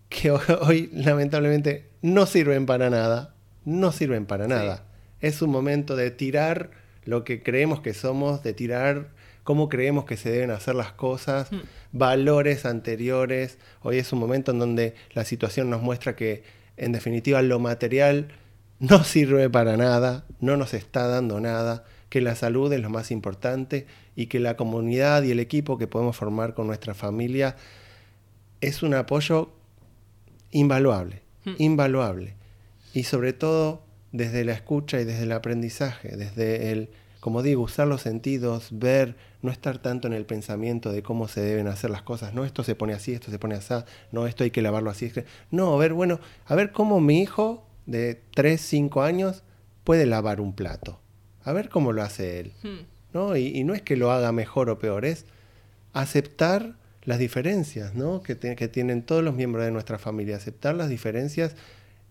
que 0.08 0.32
hoy 0.62 0.90
lamentablemente 0.94 1.90
no 2.02 2.28
sirven 2.28 2.66
para 2.66 2.90
nada, 2.90 3.36
no 3.66 3.92
sirven 3.92 4.28
para 4.28 4.48
nada. 4.48 4.86
Es 5.20 5.42
un 5.42 5.50
momento 5.50 5.98
de 5.98 6.10
tirar 6.10 6.72
lo 7.04 7.26
que 7.26 7.44
creemos 7.44 7.82
que 7.82 7.94
somos, 7.94 8.44
de 8.44 8.54
tirar 8.54 9.10
cómo 9.46 9.70
creemos 9.70 10.06
que 10.06 10.18
se 10.18 10.32
deben 10.32 10.50
hacer 10.50 10.74
las 10.76 10.92
cosas, 10.92 11.52
mm. 11.52 11.60
valores 11.94 12.66
anteriores. 12.66 13.60
Hoy 13.84 14.00
es 14.00 14.12
un 14.12 14.20
momento 14.20 14.52
en 14.52 14.60
donde 14.60 14.96
la 15.14 15.24
situación 15.24 15.70
nos 15.70 15.84
muestra 15.84 16.16
que, 16.16 16.44
en 16.78 16.92
definitiva, 16.92 17.42
lo 17.44 17.60
material 17.60 18.30
no 18.80 19.04
sirve 19.04 19.50
para 19.50 19.78
nada, 19.78 20.26
no 20.42 20.58
nos 20.58 20.74
está 20.74 21.08
dando 21.08 21.40
nada, 21.40 21.86
que 22.10 22.22
la 22.22 22.36
salud 22.36 22.74
es 22.74 22.82
lo 22.82 22.90
más 22.90 23.12
importante 23.12 23.86
y 24.16 24.26
que 24.26 24.40
la 24.40 24.58
comunidad 24.58 25.22
y 25.22 25.32
el 25.32 25.40
equipo 25.40 25.78
que 25.78 25.88
podemos 25.88 26.18
formar 26.18 26.56
con 26.56 26.66
nuestra 26.66 26.96
familia 26.96 27.56
es 28.62 28.82
un 28.82 28.96
apoyo 28.96 29.52
invaluable, 30.50 31.22
mm. 31.46 31.54
invaluable. 31.60 32.34
Y 32.96 33.04
sobre 33.04 33.32
todo 33.32 33.84
desde 34.12 34.44
la 34.44 34.54
escucha 34.54 35.00
y 35.00 35.06
desde 35.06 35.24
el 35.24 35.34
aprendizaje, 35.34 36.18
desde 36.18 36.72
el 36.72 36.90
como 37.26 37.42
digo, 37.42 37.64
usar 37.64 37.88
los 37.88 38.04
sentidos, 38.04 38.68
ver, 38.70 39.16
no 39.42 39.50
estar 39.50 39.80
tanto 39.80 40.06
en 40.06 40.14
el 40.14 40.28
pensamiento 40.28 40.92
de 40.92 41.02
cómo 41.02 41.28
se 41.28 41.42
deben 41.42 41.68
hacer 41.68 41.90
las 41.90 42.04
cosas. 42.04 42.36
No, 42.36 42.46
esto 42.46 42.64
se 42.64 42.76
pone 42.76 42.94
así, 42.94 43.14
esto 43.14 43.32
se 43.32 43.40
pone 43.40 43.56
así, 43.56 43.74
no, 44.12 44.28
esto 44.28 44.44
hay 44.44 44.52
que 44.52 44.62
lavarlo 44.62 44.92
así. 44.92 45.12
No, 45.50 45.74
a 45.74 45.78
ver, 45.78 45.94
bueno, 45.94 46.20
a 46.46 46.54
ver 46.54 46.72
cómo 46.72 47.02
mi 47.02 47.24
hijo 47.24 47.66
de 47.88 48.22
3, 48.36 48.62
5 48.62 49.02
años 49.02 49.42
puede 49.84 50.06
lavar 50.06 50.40
un 50.40 50.54
plato. 50.54 51.00
A 51.44 51.52
ver 51.52 51.70
cómo 51.70 51.94
lo 51.94 52.04
hace 52.04 52.42
él. 52.42 52.54
Hmm. 52.62 52.86
¿no? 53.12 53.36
Y, 53.36 53.64
no 53.64 53.74
es 53.74 53.82
que 53.82 53.98
lo 53.98 54.12
haga 54.12 54.32
mejor 54.32 54.70
o 54.70 54.78
peor, 54.78 55.04
es 55.04 55.26
aceptar 55.94 56.76
las 57.06 57.18
diferencias 57.18 57.96
¿no? 57.96 58.22
que, 58.22 58.38
que 58.38 58.68
tienen 58.68 59.02
todos 59.02 59.24
los 59.24 59.34
miembros 59.34 59.66
de 59.66 59.72
nuestra 59.72 59.98
familia, 59.98 60.36
aceptar 60.36 60.76
las 60.76 60.90
diferencias 60.90 61.56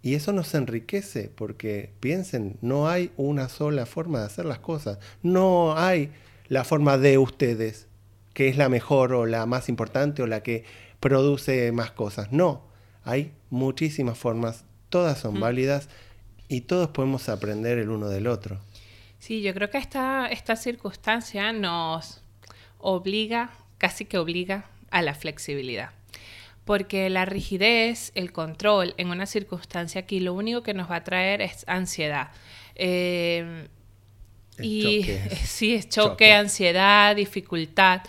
y 0.04 0.16
eso 0.16 0.34
nos 0.34 0.54
enriquece 0.54 1.30
porque 1.34 1.90
piensen, 2.00 2.58
no 2.60 2.88
hay 2.88 3.10
una 3.16 3.48
sola 3.48 3.86
forma 3.86 4.20
de 4.20 4.26
hacer 4.26 4.44
las 4.44 4.58
cosas. 4.58 4.98
No 5.22 5.78
hay 5.78 6.12
la 6.48 6.62
forma 6.62 6.98
de 6.98 7.16
ustedes, 7.16 7.88
que 8.34 8.48
es 8.48 8.58
la 8.58 8.68
mejor 8.68 9.14
o 9.14 9.24
la 9.24 9.46
más 9.46 9.70
importante 9.70 10.22
o 10.22 10.26
la 10.26 10.42
que 10.42 10.64
produce 11.00 11.72
más 11.72 11.90
cosas. 11.90 12.32
No, 12.32 12.66
hay 13.02 13.32
muchísimas 13.48 14.18
formas, 14.18 14.66
todas 14.90 15.18
son 15.18 15.40
válidas 15.40 15.88
y 16.48 16.60
todos 16.60 16.90
podemos 16.90 17.30
aprender 17.30 17.78
el 17.78 17.88
uno 17.88 18.10
del 18.10 18.26
otro. 18.26 18.60
Sí, 19.18 19.40
yo 19.40 19.54
creo 19.54 19.70
que 19.70 19.78
esta, 19.78 20.26
esta 20.26 20.56
circunstancia 20.56 21.50
nos 21.54 22.20
obliga, 22.76 23.52
casi 23.78 24.04
que 24.04 24.18
obliga 24.18 24.66
a 24.90 25.00
la 25.00 25.14
flexibilidad 25.14 25.92
porque 26.64 27.10
la 27.10 27.24
rigidez, 27.24 28.12
el 28.14 28.32
control 28.32 28.94
en 28.96 29.10
una 29.10 29.26
circunstancia 29.26 30.02
aquí 30.02 30.20
lo 30.20 30.34
único 30.34 30.62
que 30.62 30.74
nos 30.74 30.90
va 30.90 30.96
a 30.96 31.04
traer 31.04 31.42
es 31.42 31.64
ansiedad. 31.68 32.30
Eh, 32.74 33.68
y 34.58 35.04
sí, 35.44 35.74
es 35.74 35.88
choque, 35.88 36.32
ansiedad, 36.32 37.14
dificultad. 37.16 38.02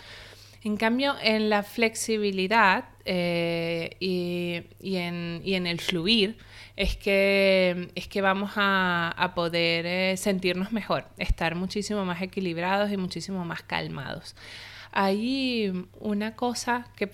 En 0.62 0.76
cambio, 0.76 1.14
en 1.22 1.48
la 1.48 1.62
flexibilidad 1.62 2.86
eh, 3.04 3.96
y, 4.00 4.96
en, 4.96 5.66
el 5.66 5.80
fluir 5.80 6.38
es 6.74 6.96
que, 6.96 7.88
es 7.94 8.08
que 8.08 8.20
vamos 8.20 8.52
a, 8.56 9.32
poder 9.34 9.86
eh, 9.86 10.16
sentirnos 10.16 10.72
mejor, 10.72 11.04
estar 11.18 11.54
muchísimo 11.54 12.04
más 12.04 12.20
equilibrados 12.22 12.90
y 12.90 12.96
muchísimo 12.96 13.44
más 13.44 13.62
calmados 13.62 14.34
hay 14.98 15.86
una 16.00 16.36
cosa 16.36 16.88
que 16.96 17.06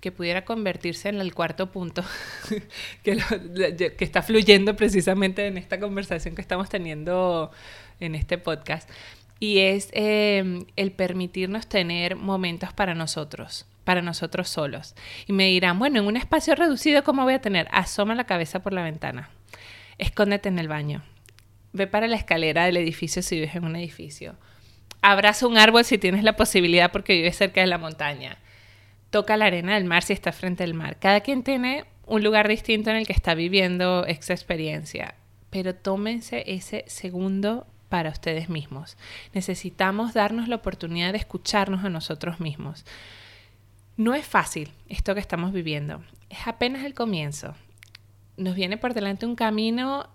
que 0.00 0.10
pudiera 0.10 0.44
convertirse 0.46 1.10
en 1.10 1.20
el 1.20 1.34
cuarto 1.34 1.70
punto 1.70 2.02
que, 3.04 3.18
que, 3.98 4.04
está 4.06 4.22
fluyendo 4.22 4.74
precisamente 4.74 5.46
en 5.46 5.58
esta 5.58 5.78
conversación 5.78 6.34
que 6.34 6.40
estamos 6.40 6.70
teniendo 6.70 7.50
en 8.00 8.14
este 8.14 8.38
podcast 8.38 8.88
y 9.38 9.58
es 9.58 9.90
em, 9.92 10.64
el 10.76 10.92
permitirnos 10.92 11.66
tener 11.66 12.16
momentos 12.16 12.72
para 12.72 12.94
nosotros 12.94 13.66
para 13.84 14.02
nosotros 14.02 14.48
solos. 14.48 14.94
Y 15.26 15.32
me 15.32 15.48
dirán 15.48 15.78
bueno 15.78 15.98
en 15.98 16.06
un 16.06 16.16
espacio 16.16 16.54
reducido 16.54 17.02
cómo 17.02 17.24
voy 17.24 17.34
a 17.34 17.40
tener 17.40 17.68
asoma 17.70 18.14
la 18.14 18.24
cabeza 18.24 18.62
por 18.62 18.72
la 18.72 18.82
ventana. 18.82 19.28
Escóndete 19.98 20.48
en 20.48 20.58
el 20.58 20.68
baño. 20.68 21.02
Ve 21.72 21.86
para 21.86 22.06
la 22.06 22.16
escalera 22.16 22.64
del 22.64 22.76
edificio 22.78 23.20
si 23.20 23.34
vives 23.34 23.54
en 23.56 23.64
un 23.64 23.76
edificio 23.76 24.36
Abraza 25.02 25.46
un 25.46 25.58
árbol 25.58 25.84
si 25.84 25.98
tienes 25.98 26.24
la 26.24 26.36
posibilidad 26.36 26.92
porque 26.92 27.14
vives 27.14 27.36
cerca 27.36 27.60
de 27.60 27.66
la 27.66 27.78
montaña. 27.78 28.38
Toca 29.10 29.36
la 29.36 29.46
arena 29.46 29.74
del 29.74 29.84
mar 29.84 30.02
si 30.02 30.12
estás 30.12 30.36
frente 30.36 30.62
al 30.62 30.74
mar. 30.74 30.98
Cada 30.98 31.20
quien 31.20 31.42
tiene 31.42 31.84
un 32.06 32.22
lugar 32.22 32.48
distinto 32.48 32.90
en 32.90 32.96
el 32.96 33.06
que 33.06 33.12
está 33.12 33.34
viviendo 33.34 34.04
esa 34.04 34.32
experiencia. 34.32 35.14
Pero 35.48 35.74
tómense 35.74 36.44
ese 36.46 36.84
segundo 36.86 37.66
para 37.88 38.10
ustedes 38.10 38.48
mismos. 38.48 38.96
Necesitamos 39.34 40.14
darnos 40.14 40.48
la 40.48 40.56
oportunidad 40.56 41.12
de 41.12 41.18
escucharnos 41.18 41.84
a 41.84 41.90
nosotros 41.90 42.40
mismos. 42.40 42.84
No 43.96 44.14
es 44.14 44.26
fácil 44.26 44.70
esto 44.88 45.14
que 45.14 45.20
estamos 45.20 45.52
viviendo. 45.52 46.02
Es 46.30 46.46
apenas 46.46 46.84
el 46.84 46.94
comienzo. 46.94 47.54
Nos 48.36 48.54
viene 48.54 48.76
por 48.76 48.94
delante 48.94 49.26
un 49.26 49.36
camino 49.36 50.08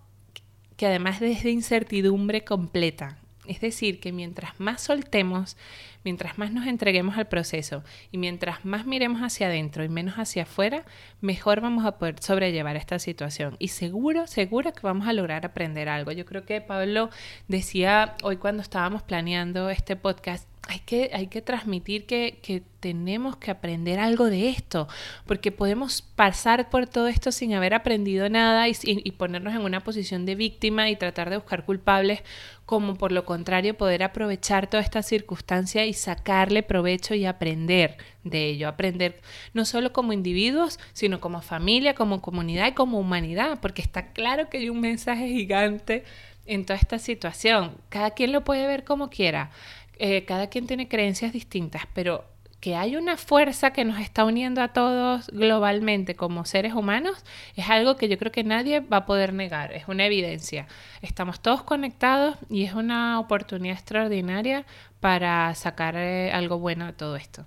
que 0.77 0.87
además 0.87 1.21
es 1.21 1.43
de 1.43 1.51
incertidumbre 1.51 2.43
completa. 2.43 3.17
Es 3.47 3.61
decir, 3.61 3.99
que 3.99 4.11
mientras 4.11 4.59
más 4.59 4.81
soltemos, 4.81 5.57
mientras 6.03 6.37
más 6.37 6.51
nos 6.51 6.67
entreguemos 6.67 7.17
al 7.17 7.27
proceso 7.27 7.83
y 8.11 8.17
mientras 8.17 8.63
más 8.63 8.85
miremos 8.85 9.21
hacia 9.21 9.47
adentro 9.47 9.83
y 9.83 9.89
menos 9.89 10.15
hacia 10.15 10.43
afuera, 10.43 10.83
mejor 11.21 11.61
vamos 11.61 11.85
a 11.85 11.97
poder 11.97 12.21
sobrellevar 12.21 12.75
esta 12.75 12.99
situación. 12.99 13.55
Y 13.59 13.69
seguro, 13.69 14.27
seguro 14.27 14.73
que 14.73 14.81
vamos 14.81 15.07
a 15.07 15.13
lograr 15.13 15.45
aprender 15.45 15.89
algo. 15.89 16.11
Yo 16.11 16.25
creo 16.25 16.45
que 16.45 16.61
Pablo 16.61 17.09
decía 17.47 18.15
hoy 18.23 18.37
cuando 18.37 18.61
estábamos 18.61 19.03
planeando 19.03 19.69
este 19.69 19.95
podcast, 19.95 20.47
hay 20.67 20.79
que, 20.79 21.11
hay 21.13 21.27
que 21.27 21.41
transmitir 21.41 22.05
que, 22.05 22.39
que, 22.41 22.63
tenemos 22.79 23.35
que 23.37 23.49
aprender 23.49 23.97
algo 23.99 24.25
de 24.25 24.49
esto, 24.49 24.87
porque 25.25 25.51
podemos 25.51 26.03
pasar 26.03 26.69
por 26.69 26.85
todo 26.85 27.07
esto 27.07 27.31
sin 27.31 27.55
haber 27.55 27.73
aprendido 27.73 28.29
nada 28.29 28.69
y, 28.69 28.75
y, 28.83 29.11
ponernos 29.13 29.55
en 29.55 29.61
una 29.61 29.79
posición 29.79 30.27
de 30.27 30.35
víctima 30.35 30.87
y 30.91 30.95
tratar 30.95 31.31
de 31.31 31.37
buscar 31.37 31.65
culpables, 31.65 32.21
como 32.67 32.95
por 32.95 33.11
lo 33.11 33.25
contrario 33.25 33.75
poder 33.75 34.03
aprovechar 34.03 34.67
toda 34.67 34.83
esta 34.83 35.01
circunstancia 35.01 35.83
y 35.87 35.93
sacarle 35.93 36.61
provecho 36.61 37.15
y 37.15 37.25
aprender 37.25 37.97
de 38.23 38.45
ello, 38.49 38.67
aprender 38.67 39.19
no 39.53 39.65
solo 39.65 39.91
como 39.91 40.13
individuos, 40.13 40.79
sino 40.93 41.19
como 41.19 41.41
familia, 41.41 41.95
como 41.95 42.21
comunidad 42.21 42.67
y 42.67 42.73
como 42.73 42.99
humanidad, 42.99 43.59
porque 43.61 43.81
está 43.81 44.11
claro 44.13 44.47
que 44.47 44.59
hay 44.59 44.69
un 44.69 44.79
mensaje 44.79 45.27
gigante 45.27 46.03
en 46.45 46.65
toda 46.65 46.77
esta 46.77 46.99
situación. 46.99 47.75
Cada 47.89 48.11
quien 48.11 48.31
lo 48.31 48.43
puede 48.43 48.67
ver 48.67 48.83
como 48.83 49.09
quiera 49.09 49.49
eh, 49.97 50.25
cada 50.25 50.47
quien 50.47 50.67
tiene 50.67 50.87
creencias 50.87 51.33
distintas, 51.33 51.83
pero 51.93 52.25
que 52.65 52.75
hay 52.75 52.95
una 52.95 53.15
fuerza 53.15 53.73
que 53.73 53.85
nos 53.85 53.99
está 53.99 54.25
uniendo 54.25 54.59
a 54.59 54.69
todos 54.69 55.27
globalmente 55.27 56.15
como 56.15 56.45
seres 56.45 56.73
humanos 56.73 57.23
es 57.55 57.69
algo 57.69 57.95
que 57.95 58.09
yo 58.09 58.17
creo 58.17 58.31
que 58.31 58.43
nadie 58.43 58.79
va 58.79 58.97
a 58.97 59.05
poder 59.05 59.33
negar, 59.33 59.71
es 59.71 59.87
una 59.87 60.07
evidencia. 60.07 60.67
Estamos 61.03 61.39
todos 61.41 61.61
conectados 61.61 62.37
y 62.49 62.63
es 62.63 62.73
una 62.73 63.19
oportunidad 63.19 63.75
extraordinaria 63.75 64.65
para 64.99 65.53
sacar 65.53 65.95
eh, 65.95 66.31
algo 66.31 66.57
bueno 66.57 66.87
de 66.87 66.93
todo 66.93 67.17
esto. 67.17 67.45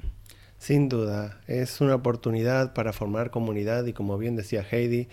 Sin 0.59 0.89
duda, 0.89 1.41
es 1.49 1.81
una 1.81 1.97
oportunidad 1.97 2.73
para 2.73 2.93
formar 2.93 3.33
comunidad 3.33 3.87
y 3.87 3.93
como 3.93 4.19
bien 4.19 4.37
decía 4.37 4.65
Heidi, 4.71 5.09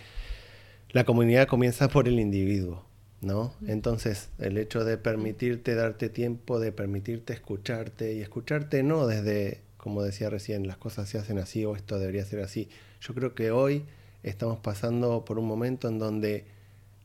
la 0.90 1.02
comunidad 1.02 1.48
comienza 1.48 1.88
por 1.88 2.06
el 2.06 2.20
individuo. 2.20 2.85
¿No? 3.20 3.54
Entonces, 3.66 4.28
el 4.38 4.58
hecho 4.58 4.84
de 4.84 4.98
permitirte 4.98 5.74
darte 5.74 6.08
tiempo, 6.08 6.60
de 6.60 6.72
permitirte 6.72 7.32
escucharte 7.32 8.14
y 8.14 8.20
escucharte 8.20 8.82
no 8.82 9.06
desde, 9.06 9.60
como 9.76 10.02
decía 10.02 10.30
recién, 10.30 10.66
las 10.66 10.76
cosas 10.76 11.08
se 11.08 11.18
hacen 11.18 11.38
así 11.38 11.64
o 11.64 11.76
esto 11.76 11.98
debería 11.98 12.24
ser 12.24 12.40
así. 12.40 12.68
Yo 13.00 13.14
creo 13.14 13.34
que 13.34 13.50
hoy 13.50 13.84
estamos 14.22 14.58
pasando 14.58 15.24
por 15.24 15.38
un 15.38 15.46
momento 15.46 15.88
en 15.88 15.98
donde 15.98 16.44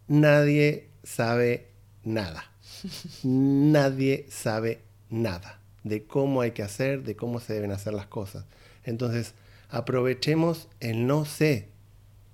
nadie 0.07 0.87
sabe 1.03 1.67
nada. 2.03 2.51
nadie 3.23 4.25
sabe 4.29 4.81
nada 5.09 5.59
de 5.83 6.03
cómo 6.03 6.41
hay 6.41 6.51
que 6.51 6.63
hacer, 6.63 7.03
de 7.03 7.15
cómo 7.15 7.39
se 7.39 7.53
deben 7.53 7.71
hacer 7.71 7.93
las 7.93 8.07
cosas. 8.07 8.45
Entonces, 8.83 9.33
aprovechemos 9.69 10.67
el 10.79 11.07
no 11.07 11.25
sé 11.25 11.71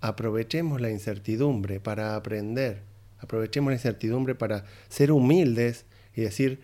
aprovechemos 0.01 0.81
la 0.81 0.89
incertidumbre 0.89 1.79
para 1.79 2.15
aprender, 2.15 2.81
aprovechemos 3.19 3.71
la 3.71 3.75
incertidumbre 3.75 4.35
para 4.35 4.65
ser 4.89 5.11
humildes 5.11 5.85
y 6.15 6.21
decir, 6.21 6.61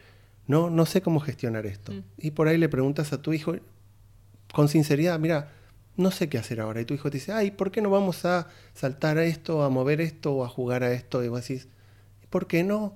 no, 0.47 0.69
no 0.69 0.85
sé 0.85 1.01
cómo 1.01 1.19
gestionar 1.19 1.65
esto. 1.65 1.91
Mm. 1.91 2.03
Y 2.17 2.31
por 2.31 2.47
ahí 2.47 2.57
le 2.57 2.69
preguntas 2.69 3.13
a 3.13 3.21
tu 3.21 3.33
hijo 3.33 3.55
con 4.53 4.67
sinceridad, 4.67 5.19
mira, 5.19 5.51
no 5.95 6.11
sé 6.11 6.29
qué 6.29 6.37
hacer 6.37 6.59
ahora. 6.59 6.81
Y 6.81 6.85
tu 6.85 6.93
hijo 6.93 7.09
te 7.09 7.17
dice, 7.17 7.31
ay, 7.31 7.51
¿por 7.51 7.71
qué 7.71 7.81
no 7.81 7.89
vamos 7.89 8.25
a 8.25 8.47
saltar 8.73 9.17
a 9.17 9.25
esto, 9.25 9.63
a 9.63 9.69
mover 9.69 10.01
esto 10.01 10.33
o 10.33 10.43
a 10.43 10.49
jugar 10.49 10.83
a 10.83 10.91
esto? 10.91 11.23
Y 11.23 11.27
vos 11.27 11.47
decís, 11.47 11.67
¿por 12.29 12.47
qué 12.47 12.63
no? 12.63 12.95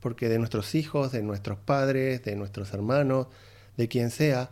Porque 0.00 0.28
de 0.28 0.38
nuestros 0.38 0.74
hijos, 0.74 1.12
de 1.12 1.22
nuestros 1.22 1.58
padres, 1.58 2.22
de 2.24 2.36
nuestros 2.36 2.72
hermanos, 2.72 3.26
de 3.76 3.88
quien 3.88 4.10
sea, 4.10 4.50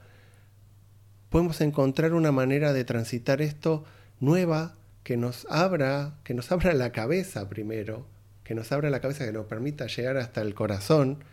podemos 1.31 1.61
encontrar 1.61 2.13
una 2.13 2.33
manera 2.33 2.73
de 2.73 2.85
transitar 2.85 3.41
esto 3.41 3.85
nueva 4.21 4.78
que 5.03 5.17
nos 5.17 5.47
abra, 5.51 6.19
que 6.25 6.35
nos 6.35 6.53
abra 6.53 6.75
la 6.75 6.93
cabeza 6.93 7.49
primero, 7.49 8.07
que 8.45 8.55
nos 8.55 8.73
abra 8.73 8.91
la 8.91 9.01
cabeza, 9.01 9.25
que 9.25 9.33
nos 9.33 9.47
permita 9.47 9.87
llegar 9.87 10.17
hasta 10.17 10.41
el 10.43 10.55
corazón 10.55 11.25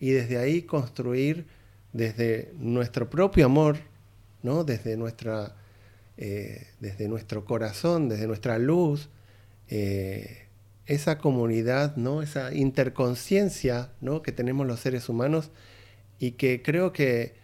y 0.00 0.10
desde 0.10 0.38
ahí 0.38 0.62
construir 0.62 1.46
desde 1.92 2.52
nuestro 2.58 3.08
propio 3.10 3.46
amor, 3.46 3.78
¿no? 4.42 4.64
desde, 4.64 4.96
nuestra, 4.96 5.56
eh, 6.16 6.68
desde 6.80 7.08
nuestro 7.08 7.44
corazón, 7.44 8.08
desde 8.08 8.26
nuestra 8.26 8.58
luz, 8.58 9.08
eh, 9.68 10.46
esa 10.86 11.18
comunidad, 11.18 11.96
¿no? 11.96 12.22
esa 12.22 12.54
interconciencia 12.54 13.90
¿no? 14.00 14.22
que 14.22 14.32
tenemos 14.32 14.66
los 14.66 14.80
seres 14.80 15.08
humanos 15.08 15.50
y 16.18 16.32
que 16.32 16.62
creo 16.62 16.92
que, 16.92 17.34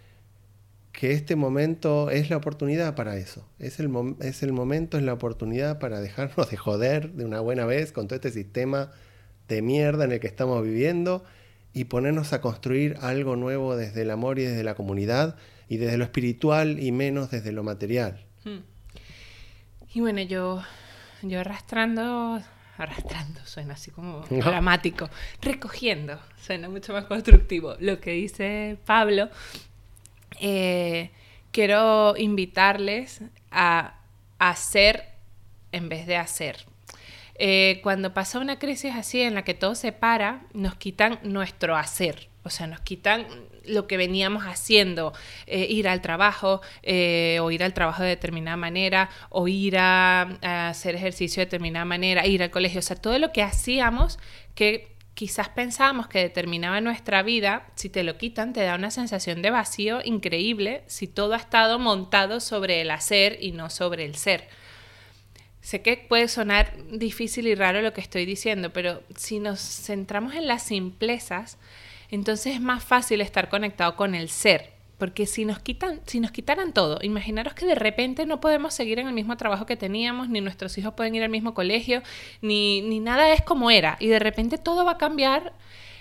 que 0.94 1.10
este 1.10 1.34
momento 1.34 2.08
es 2.08 2.30
la 2.30 2.36
oportunidad 2.36 2.94
para 2.94 3.16
eso. 3.16 3.46
Es 3.58 3.80
el, 3.80 3.90
es 4.20 4.44
el 4.44 4.52
momento, 4.52 4.96
es 4.96 5.02
la 5.02 5.12
oportunidad 5.12 5.80
para 5.80 6.00
dejarnos 6.00 6.48
de 6.48 6.56
joder 6.56 7.12
de 7.12 7.24
una 7.24 7.40
buena 7.40 7.66
vez 7.66 7.90
con 7.90 8.06
todo 8.06 8.14
este 8.14 8.30
sistema 8.30 8.92
de 9.48 9.60
mierda 9.60 10.04
en 10.04 10.12
el 10.12 10.20
que 10.20 10.28
estamos 10.28 10.62
viviendo 10.62 11.24
y 11.72 11.86
ponernos 11.86 12.32
a 12.32 12.40
construir 12.40 12.96
algo 13.00 13.34
nuevo 13.34 13.76
desde 13.76 14.02
el 14.02 14.10
amor 14.12 14.38
y 14.38 14.44
desde 14.44 14.62
la 14.62 14.76
comunidad 14.76 15.36
y 15.68 15.78
desde 15.78 15.98
lo 15.98 16.04
espiritual 16.04 16.78
y 16.78 16.92
menos 16.92 17.32
desde 17.32 17.50
lo 17.50 17.64
material. 17.64 18.24
Hmm. 18.44 18.60
Y 19.92 20.00
bueno, 20.00 20.22
yo, 20.22 20.62
yo 21.22 21.40
arrastrando, 21.40 22.40
arrastrando, 22.78 23.40
suena 23.44 23.74
así 23.74 23.90
como 23.90 24.20
dramático, 24.30 25.10
recogiendo, 25.42 26.20
suena 26.40 26.68
mucho 26.68 26.92
más 26.92 27.06
constructivo. 27.06 27.74
Lo 27.80 28.00
que 28.00 28.12
dice 28.12 28.78
Pablo, 28.86 29.28
eh, 30.40 31.10
quiero 31.50 32.16
invitarles 32.16 33.22
a 33.50 33.94
hacer 34.38 35.04
en 35.72 35.88
vez 35.88 36.06
de 36.06 36.16
hacer. 36.16 36.66
Eh, 37.36 37.80
cuando 37.82 38.14
pasa 38.14 38.38
una 38.38 38.58
crisis 38.58 38.94
así 38.94 39.20
en 39.20 39.34
la 39.34 39.42
que 39.42 39.54
todo 39.54 39.74
se 39.74 39.92
para, 39.92 40.42
nos 40.52 40.76
quitan 40.76 41.18
nuestro 41.22 41.76
hacer, 41.76 42.28
o 42.44 42.50
sea, 42.50 42.66
nos 42.66 42.80
quitan 42.80 43.26
lo 43.66 43.86
que 43.86 43.96
veníamos 43.96 44.44
haciendo, 44.44 45.14
eh, 45.46 45.66
ir 45.68 45.88
al 45.88 46.00
trabajo 46.00 46.60
o 46.60 47.50
ir 47.50 47.64
al 47.64 47.72
trabajo 47.74 48.02
de 48.02 48.10
determinada 48.10 48.56
manera 48.56 49.10
o 49.30 49.48
ir 49.48 49.78
a, 49.78 50.68
hacer 50.68 50.94
ejercicio 50.94 51.40
de 51.40 51.46
determinada 51.46 51.84
manera, 51.84 52.26
ir 52.26 52.42
al 52.42 52.50
colegio, 52.50 52.78
o 52.80 52.82
sea, 52.82 52.96
todo 52.96 53.18
lo 53.18 53.32
que 53.32 53.42
hacíamos 53.42 54.18
que 54.54 54.93
quizás 55.14 55.49
pensábamos 55.49 56.09
que 56.09 56.18
determinaba 56.18 56.80
nuestra 56.80 57.23
vida, 57.23 57.66
si 57.76 57.88
te 57.88 58.02
lo 58.02 58.18
quitan 58.18 58.52
te 58.52 58.62
da 58.62 58.75
una 58.75 58.90
sensación 58.90 59.42
de 59.42 59.50
vacío 59.50 60.00
increíble 60.04 60.83
si 60.87 61.06
todo 61.06 61.35
ha 61.35 61.38
estado 61.38 61.78
montado 61.78 62.40
sobre 62.40 62.80
el 62.80 62.90
hacer 62.90 63.38
y 63.40 63.52
no 63.52 63.71
sobre 63.71 64.04
el 64.04 64.16
ser. 64.16 64.49
Sé 65.61 65.80
que 65.80 65.97
puede 65.97 66.28
sonar 66.28 66.75
difícil 66.90 67.47
y 67.47 67.54
raro 67.54 67.80
lo 67.80 67.94
que 67.94 68.02
estoy 68.02 68.26
diciendo, 68.26 68.73
pero 68.73 69.02
si 69.16 69.38
nos 69.38 69.61
centramos 69.61 70.35
en 70.35 70.47
las 70.47 70.64
simplezas, 70.64 71.56
entonces 72.11 72.56
es 72.56 72.61
más 72.61 72.85
fácil 72.85 73.23
estar 73.23 73.49
conectado 73.49 73.97
con 73.97 74.14
el 74.14 74.28
ser. 74.28 74.73
Porque 74.98 75.26
si 75.26 75.44
nos 75.44 75.59
quitan, 75.59 76.00
si 76.07 76.20
nos 76.20 76.30
quitaran 76.30 76.72
todo, 76.72 76.98
imaginaros 77.02 77.54
que 77.54 77.66
de 77.66 77.74
repente 77.74 78.26
no 78.26 78.40
podemos 78.40 78.74
seguir 78.74 78.98
en 78.98 79.09
el 79.09 79.14
mismo 79.14 79.37
trabajo 79.37 79.66
que 79.66 79.76
teníamos, 79.76 80.28
ni 80.28 80.40
nuestros 80.40 80.78
hijos 80.78 80.94
pueden 80.94 81.14
ir 81.14 81.22
al 81.22 81.30
mismo 81.30 81.54
colegio, 81.54 82.02
ni, 82.40 82.80
ni 82.83 83.00
nada 83.00 83.33
es 83.33 83.42
como 83.42 83.70
era, 83.70 83.96
y 84.00 84.07
de 84.07 84.18
repente 84.18 84.59
todo 84.59 84.85
va 84.85 84.92
a 84.92 84.98
cambiar 84.98 85.52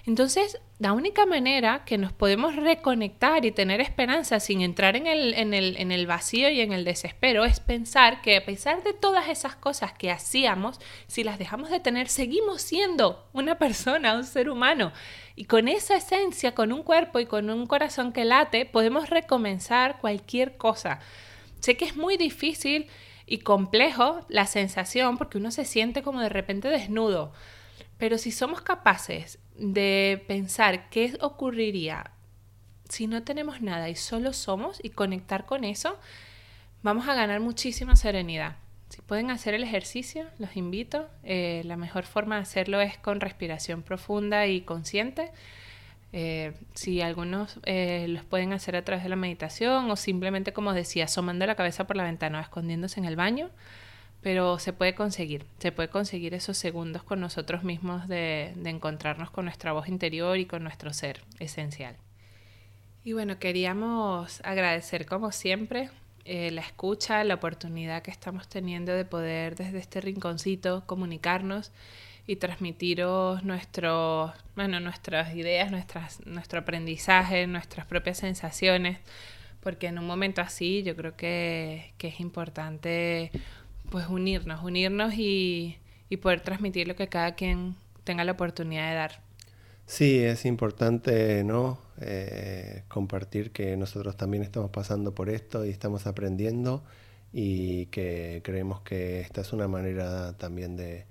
entonces, 0.05 0.59
la 0.79 0.91
única 0.91 1.25
manera 1.25 1.85
que 1.85 1.97
nos 1.97 2.11
podemos 2.11 2.57
reconectar 2.57 3.45
y 3.45 3.51
tener 3.51 3.79
esperanza 3.79 4.41
sin 4.41 4.61
entrar 4.61 4.97
en 4.97 5.07
el, 5.07 5.33
en, 5.33 5.53
el, 5.53 6.07
vacío 6.07 6.49
y 6.49 6.59
en 6.59 6.73
el 6.73 6.83
desespero 6.83 7.45
es 7.45 7.61
pensar 7.61 8.21
que 8.21 8.35
a 8.35 8.43
pesar 8.43 8.83
de 8.83 8.91
todas 8.91 9.29
esas 9.29 9.55
cosas 9.55 9.93
que 9.93 10.11
hacíamos, 10.11 10.81
si 11.07 11.23
las 11.23 11.39
dejamos 11.39 11.69
de 11.69 11.79
tener, 11.79 12.09
seguimos 12.09 12.61
siendo 12.61 13.29
una 13.31 13.57
persona, 13.57 14.15
un 14.15 14.25
ser 14.25 14.49
humano. 14.49 14.91
Y 15.37 15.45
con 15.45 15.69
esa 15.69 15.95
esencia, 15.95 16.53
con 16.53 16.73
un 16.73 16.83
cuerpo 16.83 17.21
y 17.21 17.25
con 17.25 17.49
un 17.49 17.65
corazón 17.65 18.11
que 18.11 18.25
late, 18.25 18.65
podemos 18.65 19.09
recomenzar 19.09 20.01
cualquier 20.01 20.57
cosa. 20.57 20.99
Sé 21.61 21.77
que 21.77 21.85
es 21.85 21.95
muy 21.95 22.17
difícil 22.17 22.87
y 23.25 23.37
complejo 23.37 24.25
la 24.27 24.47
sensación 24.47 25.17
porque 25.17 25.37
uno 25.37 25.49
se 25.49 25.63
siente 25.63 26.03
como 26.03 26.19
de 26.19 26.27
repente 26.27 26.67
desnudo. 26.67 27.31
Pero 28.03 28.17
si 28.17 28.33
somos 28.33 28.59
capaces 28.59 29.39
de 29.55 30.21
pensar 30.27 30.89
qué 30.89 31.17
ocurriría 31.21 32.11
si 32.89 33.07
no 33.07 33.23
tenemos 33.23 33.61
nada 33.61 33.87
y 33.87 33.95
solo 33.95 34.33
somos 34.33 34.81
y 34.83 34.89
conectar 34.89 35.45
con 35.45 35.63
eso, 35.63 35.97
vamos 36.81 37.07
a 37.07 37.15
ganar 37.15 37.39
muchísima 37.39 37.95
serenidad. 37.95 38.57
Si 38.89 39.01
pueden 39.01 39.31
hacer 39.31 39.53
el 39.53 39.63
ejercicio, 39.63 40.25
los 40.37 40.57
invito. 40.57 41.07
Eh, 41.23 41.61
la 41.63 41.77
mejor 41.77 42.03
forma 42.03 42.35
de 42.35 42.41
hacerlo 42.41 42.81
es 42.81 42.97
con 42.97 43.21
respiración 43.21 43.83
profunda 43.83 44.47
y 44.47 44.63
consciente. 44.63 45.31
Eh, 46.11 46.51
si 46.73 46.99
algunos 46.99 47.57
eh, 47.63 48.07
los 48.09 48.25
pueden 48.25 48.51
hacer 48.51 48.75
a 48.75 48.83
través 48.83 49.03
de 49.03 49.11
la 49.11 49.15
meditación 49.15 49.89
o 49.89 49.95
simplemente, 49.95 50.51
como 50.51 50.73
decía, 50.73 51.05
asomando 51.05 51.45
la 51.45 51.55
cabeza 51.55 51.87
por 51.87 51.95
la 51.95 52.03
ventana 52.03 52.39
o 52.39 52.41
escondiéndose 52.41 52.99
en 52.99 53.05
el 53.05 53.15
baño 53.15 53.49
pero 54.23 54.57
se 54.57 54.71
puede 54.71 54.95
conseguir, 54.95 55.45
se 55.59 55.73
puede 55.73 55.89
conseguir 55.89 56.33
esos 56.33 56.57
segundos 56.57 57.03
con 57.03 57.19
nosotros 57.19 57.63
mismos 57.63 58.07
de, 58.07 58.53
encontrarnos 58.63 59.29
con 59.29 59.45
nuestra 59.45 59.73
voz 59.73 59.89
interior 59.89 60.38
y 60.38 60.45
con 60.45 60.63
nuestro 60.63 60.93
ser 60.93 61.21
esencial. 61.39 61.97
Y 63.03 63.12
bueno, 63.12 63.38
queríamos 63.38 64.39
agradecer 64.45 65.05
como 65.05 65.33
siempre 65.33 65.89
eh, 66.23 66.51
la 66.51 66.62
escucha, 66.62 67.21
la 67.25 67.33
oportunidad 67.33 68.01
que 68.01 68.12
estamos 68.12 68.47
teniendo 68.47 68.93
de 68.93 69.03
poder 69.03 69.57
desde 69.57 69.79
este 69.79 69.99
rinconcito 69.99 70.83
comunicarnos 70.86 71.73
y 72.25 72.38
transmitiros 72.38 73.43
nuestro, 73.43 74.33
bueno, 74.55 74.79
nuestras 74.79 75.36
ideas, 75.36 75.69
nuestras, 75.69 76.25
nuestro 76.25 76.62
aprendizaje, 76.62 77.45
nuestras 77.45 77.86
propias 77.86 78.19
sensaciones, 78.19 78.99
porque 79.59 79.88
en 79.88 79.99
un 79.99 80.07
momento 80.07 80.39
así 80.39 80.81
yo 80.83 80.95
creo 80.95 81.17
que, 81.17 81.91
que 81.97 82.07
es 82.07 82.21
importante 82.21 83.31
pues 83.93 84.08
unirnos, 84.10 84.63
unirnos 84.63 85.13
y, 85.15 85.77
poder 86.19 86.41
transmitir 86.41 86.88
lo 86.88 86.95
que 86.95 87.10
cada 87.10 87.36
quien 87.36 87.75
tenga 88.03 88.23
la 88.23 88.32
oportunidad 88.32 88.89
de 88.89 88.95
dar. 88.95 89.21
Sí, 89.86 90.17
es 90.17 90.45
importante, 90.45 91.43
¿no? 91.43 91.77
Eh, 92.01 92.84
compartir 92.88 93.51
que 93.51 93.77
nosotros 93.77 94.17
también 94.17 94.41
estamos 94.41 94.71
pasando 94.71 95.13
por 95.13 95.29
esto 95.29 95.63
y 95.63 95.69
estamos 95.69 96.08
aprendiendo 96.08 96.84
y 97.32 97.86
que 97.88 98.41
creemos 98.43 98.82
que 98.82 99.21
esta 99.21 99.41
es 99.41 99.53
una 99.53 99.67
manera 99.67 100.34
también 100.39 100.75
de, 100.75 101.06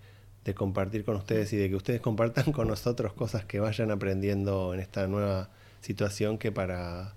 de 0.45 0.55
compartir 0.55 1.05
con 1.05 1.15
ustedes 1.15 1.53
y 1.53 1.59
de 1.59 1.69
que 1.69 1.77
ustedes 1.77 2.01
compartan 2.01 2.51
con 2.53 2.67
nosotros 2.67 3.13
cosas 3.13 3.45
que 3.45 3.61
vayan 3.61 3.93
aprendiendo 3.93 4.75
en 4.75 4.81
esta 4.81 5.07
nueva 5.07 5.51
situación 5.81 6.37
que 6.37 6.51
para 6.51 7.15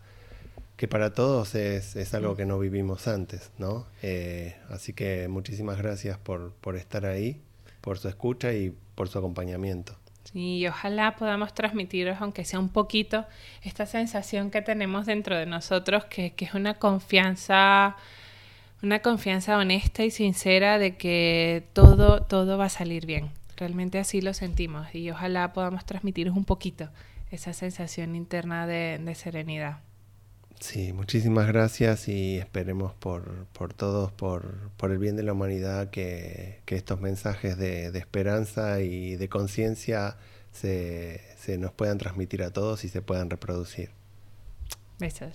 que 0.77 0.87
para 0.87 1.13
todos 1.13 1.55
es, 1.55 1.95
es, 1.95 2.13
algo 2.13 2.35
que 2.35 2.45
no 2.45 2.59
vivimos 2.59 3.07
antes, 3.07 3.51
¿no? 3.57 3.85
Eh, 4.01 4.57
así 4.69 4.93
que 4.93 5.27
muchísimas 5.27 5.77
gracias 5.77 6.17
por, 6.17 6.53
por 6.55 6.75
estar 6.75 7.05
ahí, 7.05 7.41
por 7.81 7.97
su 7.97 8.09
escucha 8.09 8.53
y 8.53 8.75
por 8.95 9.07
su 9.07 9.17
acompañamiento. 9.17 9.95
Sí, 10.25 10.57
y 10.57 10.67
ojalá 10.67 11.15
podamos 11.15 11.53
transmitiros, 11.53 12.17
aunque 12.19 12.43
sea 12.43 12.59
un 12.59 12.69
poquito, 12.69 13.25
esta 13.61 13.85
sensación 13.85 14.51
que 14.51 14.61
tenemos 14.61 15.05
dentro 15.05 15.37
de 15.37 15.45
nosotros, 15.45 16.05
que, 16.05 16.33
que 16.33 16.45
es 16.45 16.53
una 16.53 16.73
confianza, 16.73 17.95
una 18.81 18.99
confianza 18.99 19.57
honesta 19.57 20.03
y 20.03 20.11
sincera 20.11 20.77
de 20.77 20.97
que 20.97 21.67
todo, 21.73 22.23
todo 22.23 22.57
va 22.57 22.65
a 22.65 22.69
salir 22.69 23.05
bien. 23.05 23.29
Realmente 23.55 23.99
así 23.99 24.19
lo 24.19 24.33
sentimos 24.33 24.93
y 24.93 25.09
ojalá 25.09 25.53
podamos 25.53 25.85
transmitiros 25.85 26.35
un 26.35 26.43
poquito 26.43 26.89
esa 27.31 27.53
sensación 27.53 28.15
interna 28.15 28.67
de, 28.67 28.99
de 29.01 29.15
serenidad. 29.15 29.77
Sí, 30.59 30.93
muchísimas 30.93 31.47
gracias 31.47 32.07
y 32.07 32.37
esperemos 32.37 32.93
por, 32.93 33.45
por 33.47 33.73
todos, 33.73 34.11
por, 34.11 34.71
por, 34.77 34.91
el 34.91 34.97
bien 34.97 35.15
de 35.15 35.23
la 35.23 35.33
humanidad, 35.33 35.89
que, 35.89 36.61
que 36.65 36.75
estos 36.75 37.01
mensajes 37.01 37.57
de, 37.57 37.91
de, 37.91 37.99
esperanza 37.99 38.79
y 38.79 39.15
de 39.15 39.29
conciencia 39.29 40.17
se, 40.51 41.21
se 41.37 41.57
nos 41.57 41.71
puedan 41.71 41.97
transmitir 41.97 42.41
a 42.41 42.51
todos 42.51 42.83
y 42.85 42.89
se 42.89 43.01
puedan 43.01 43.29
reproducir. 43.29 43.91
Besos. 44.97 45.33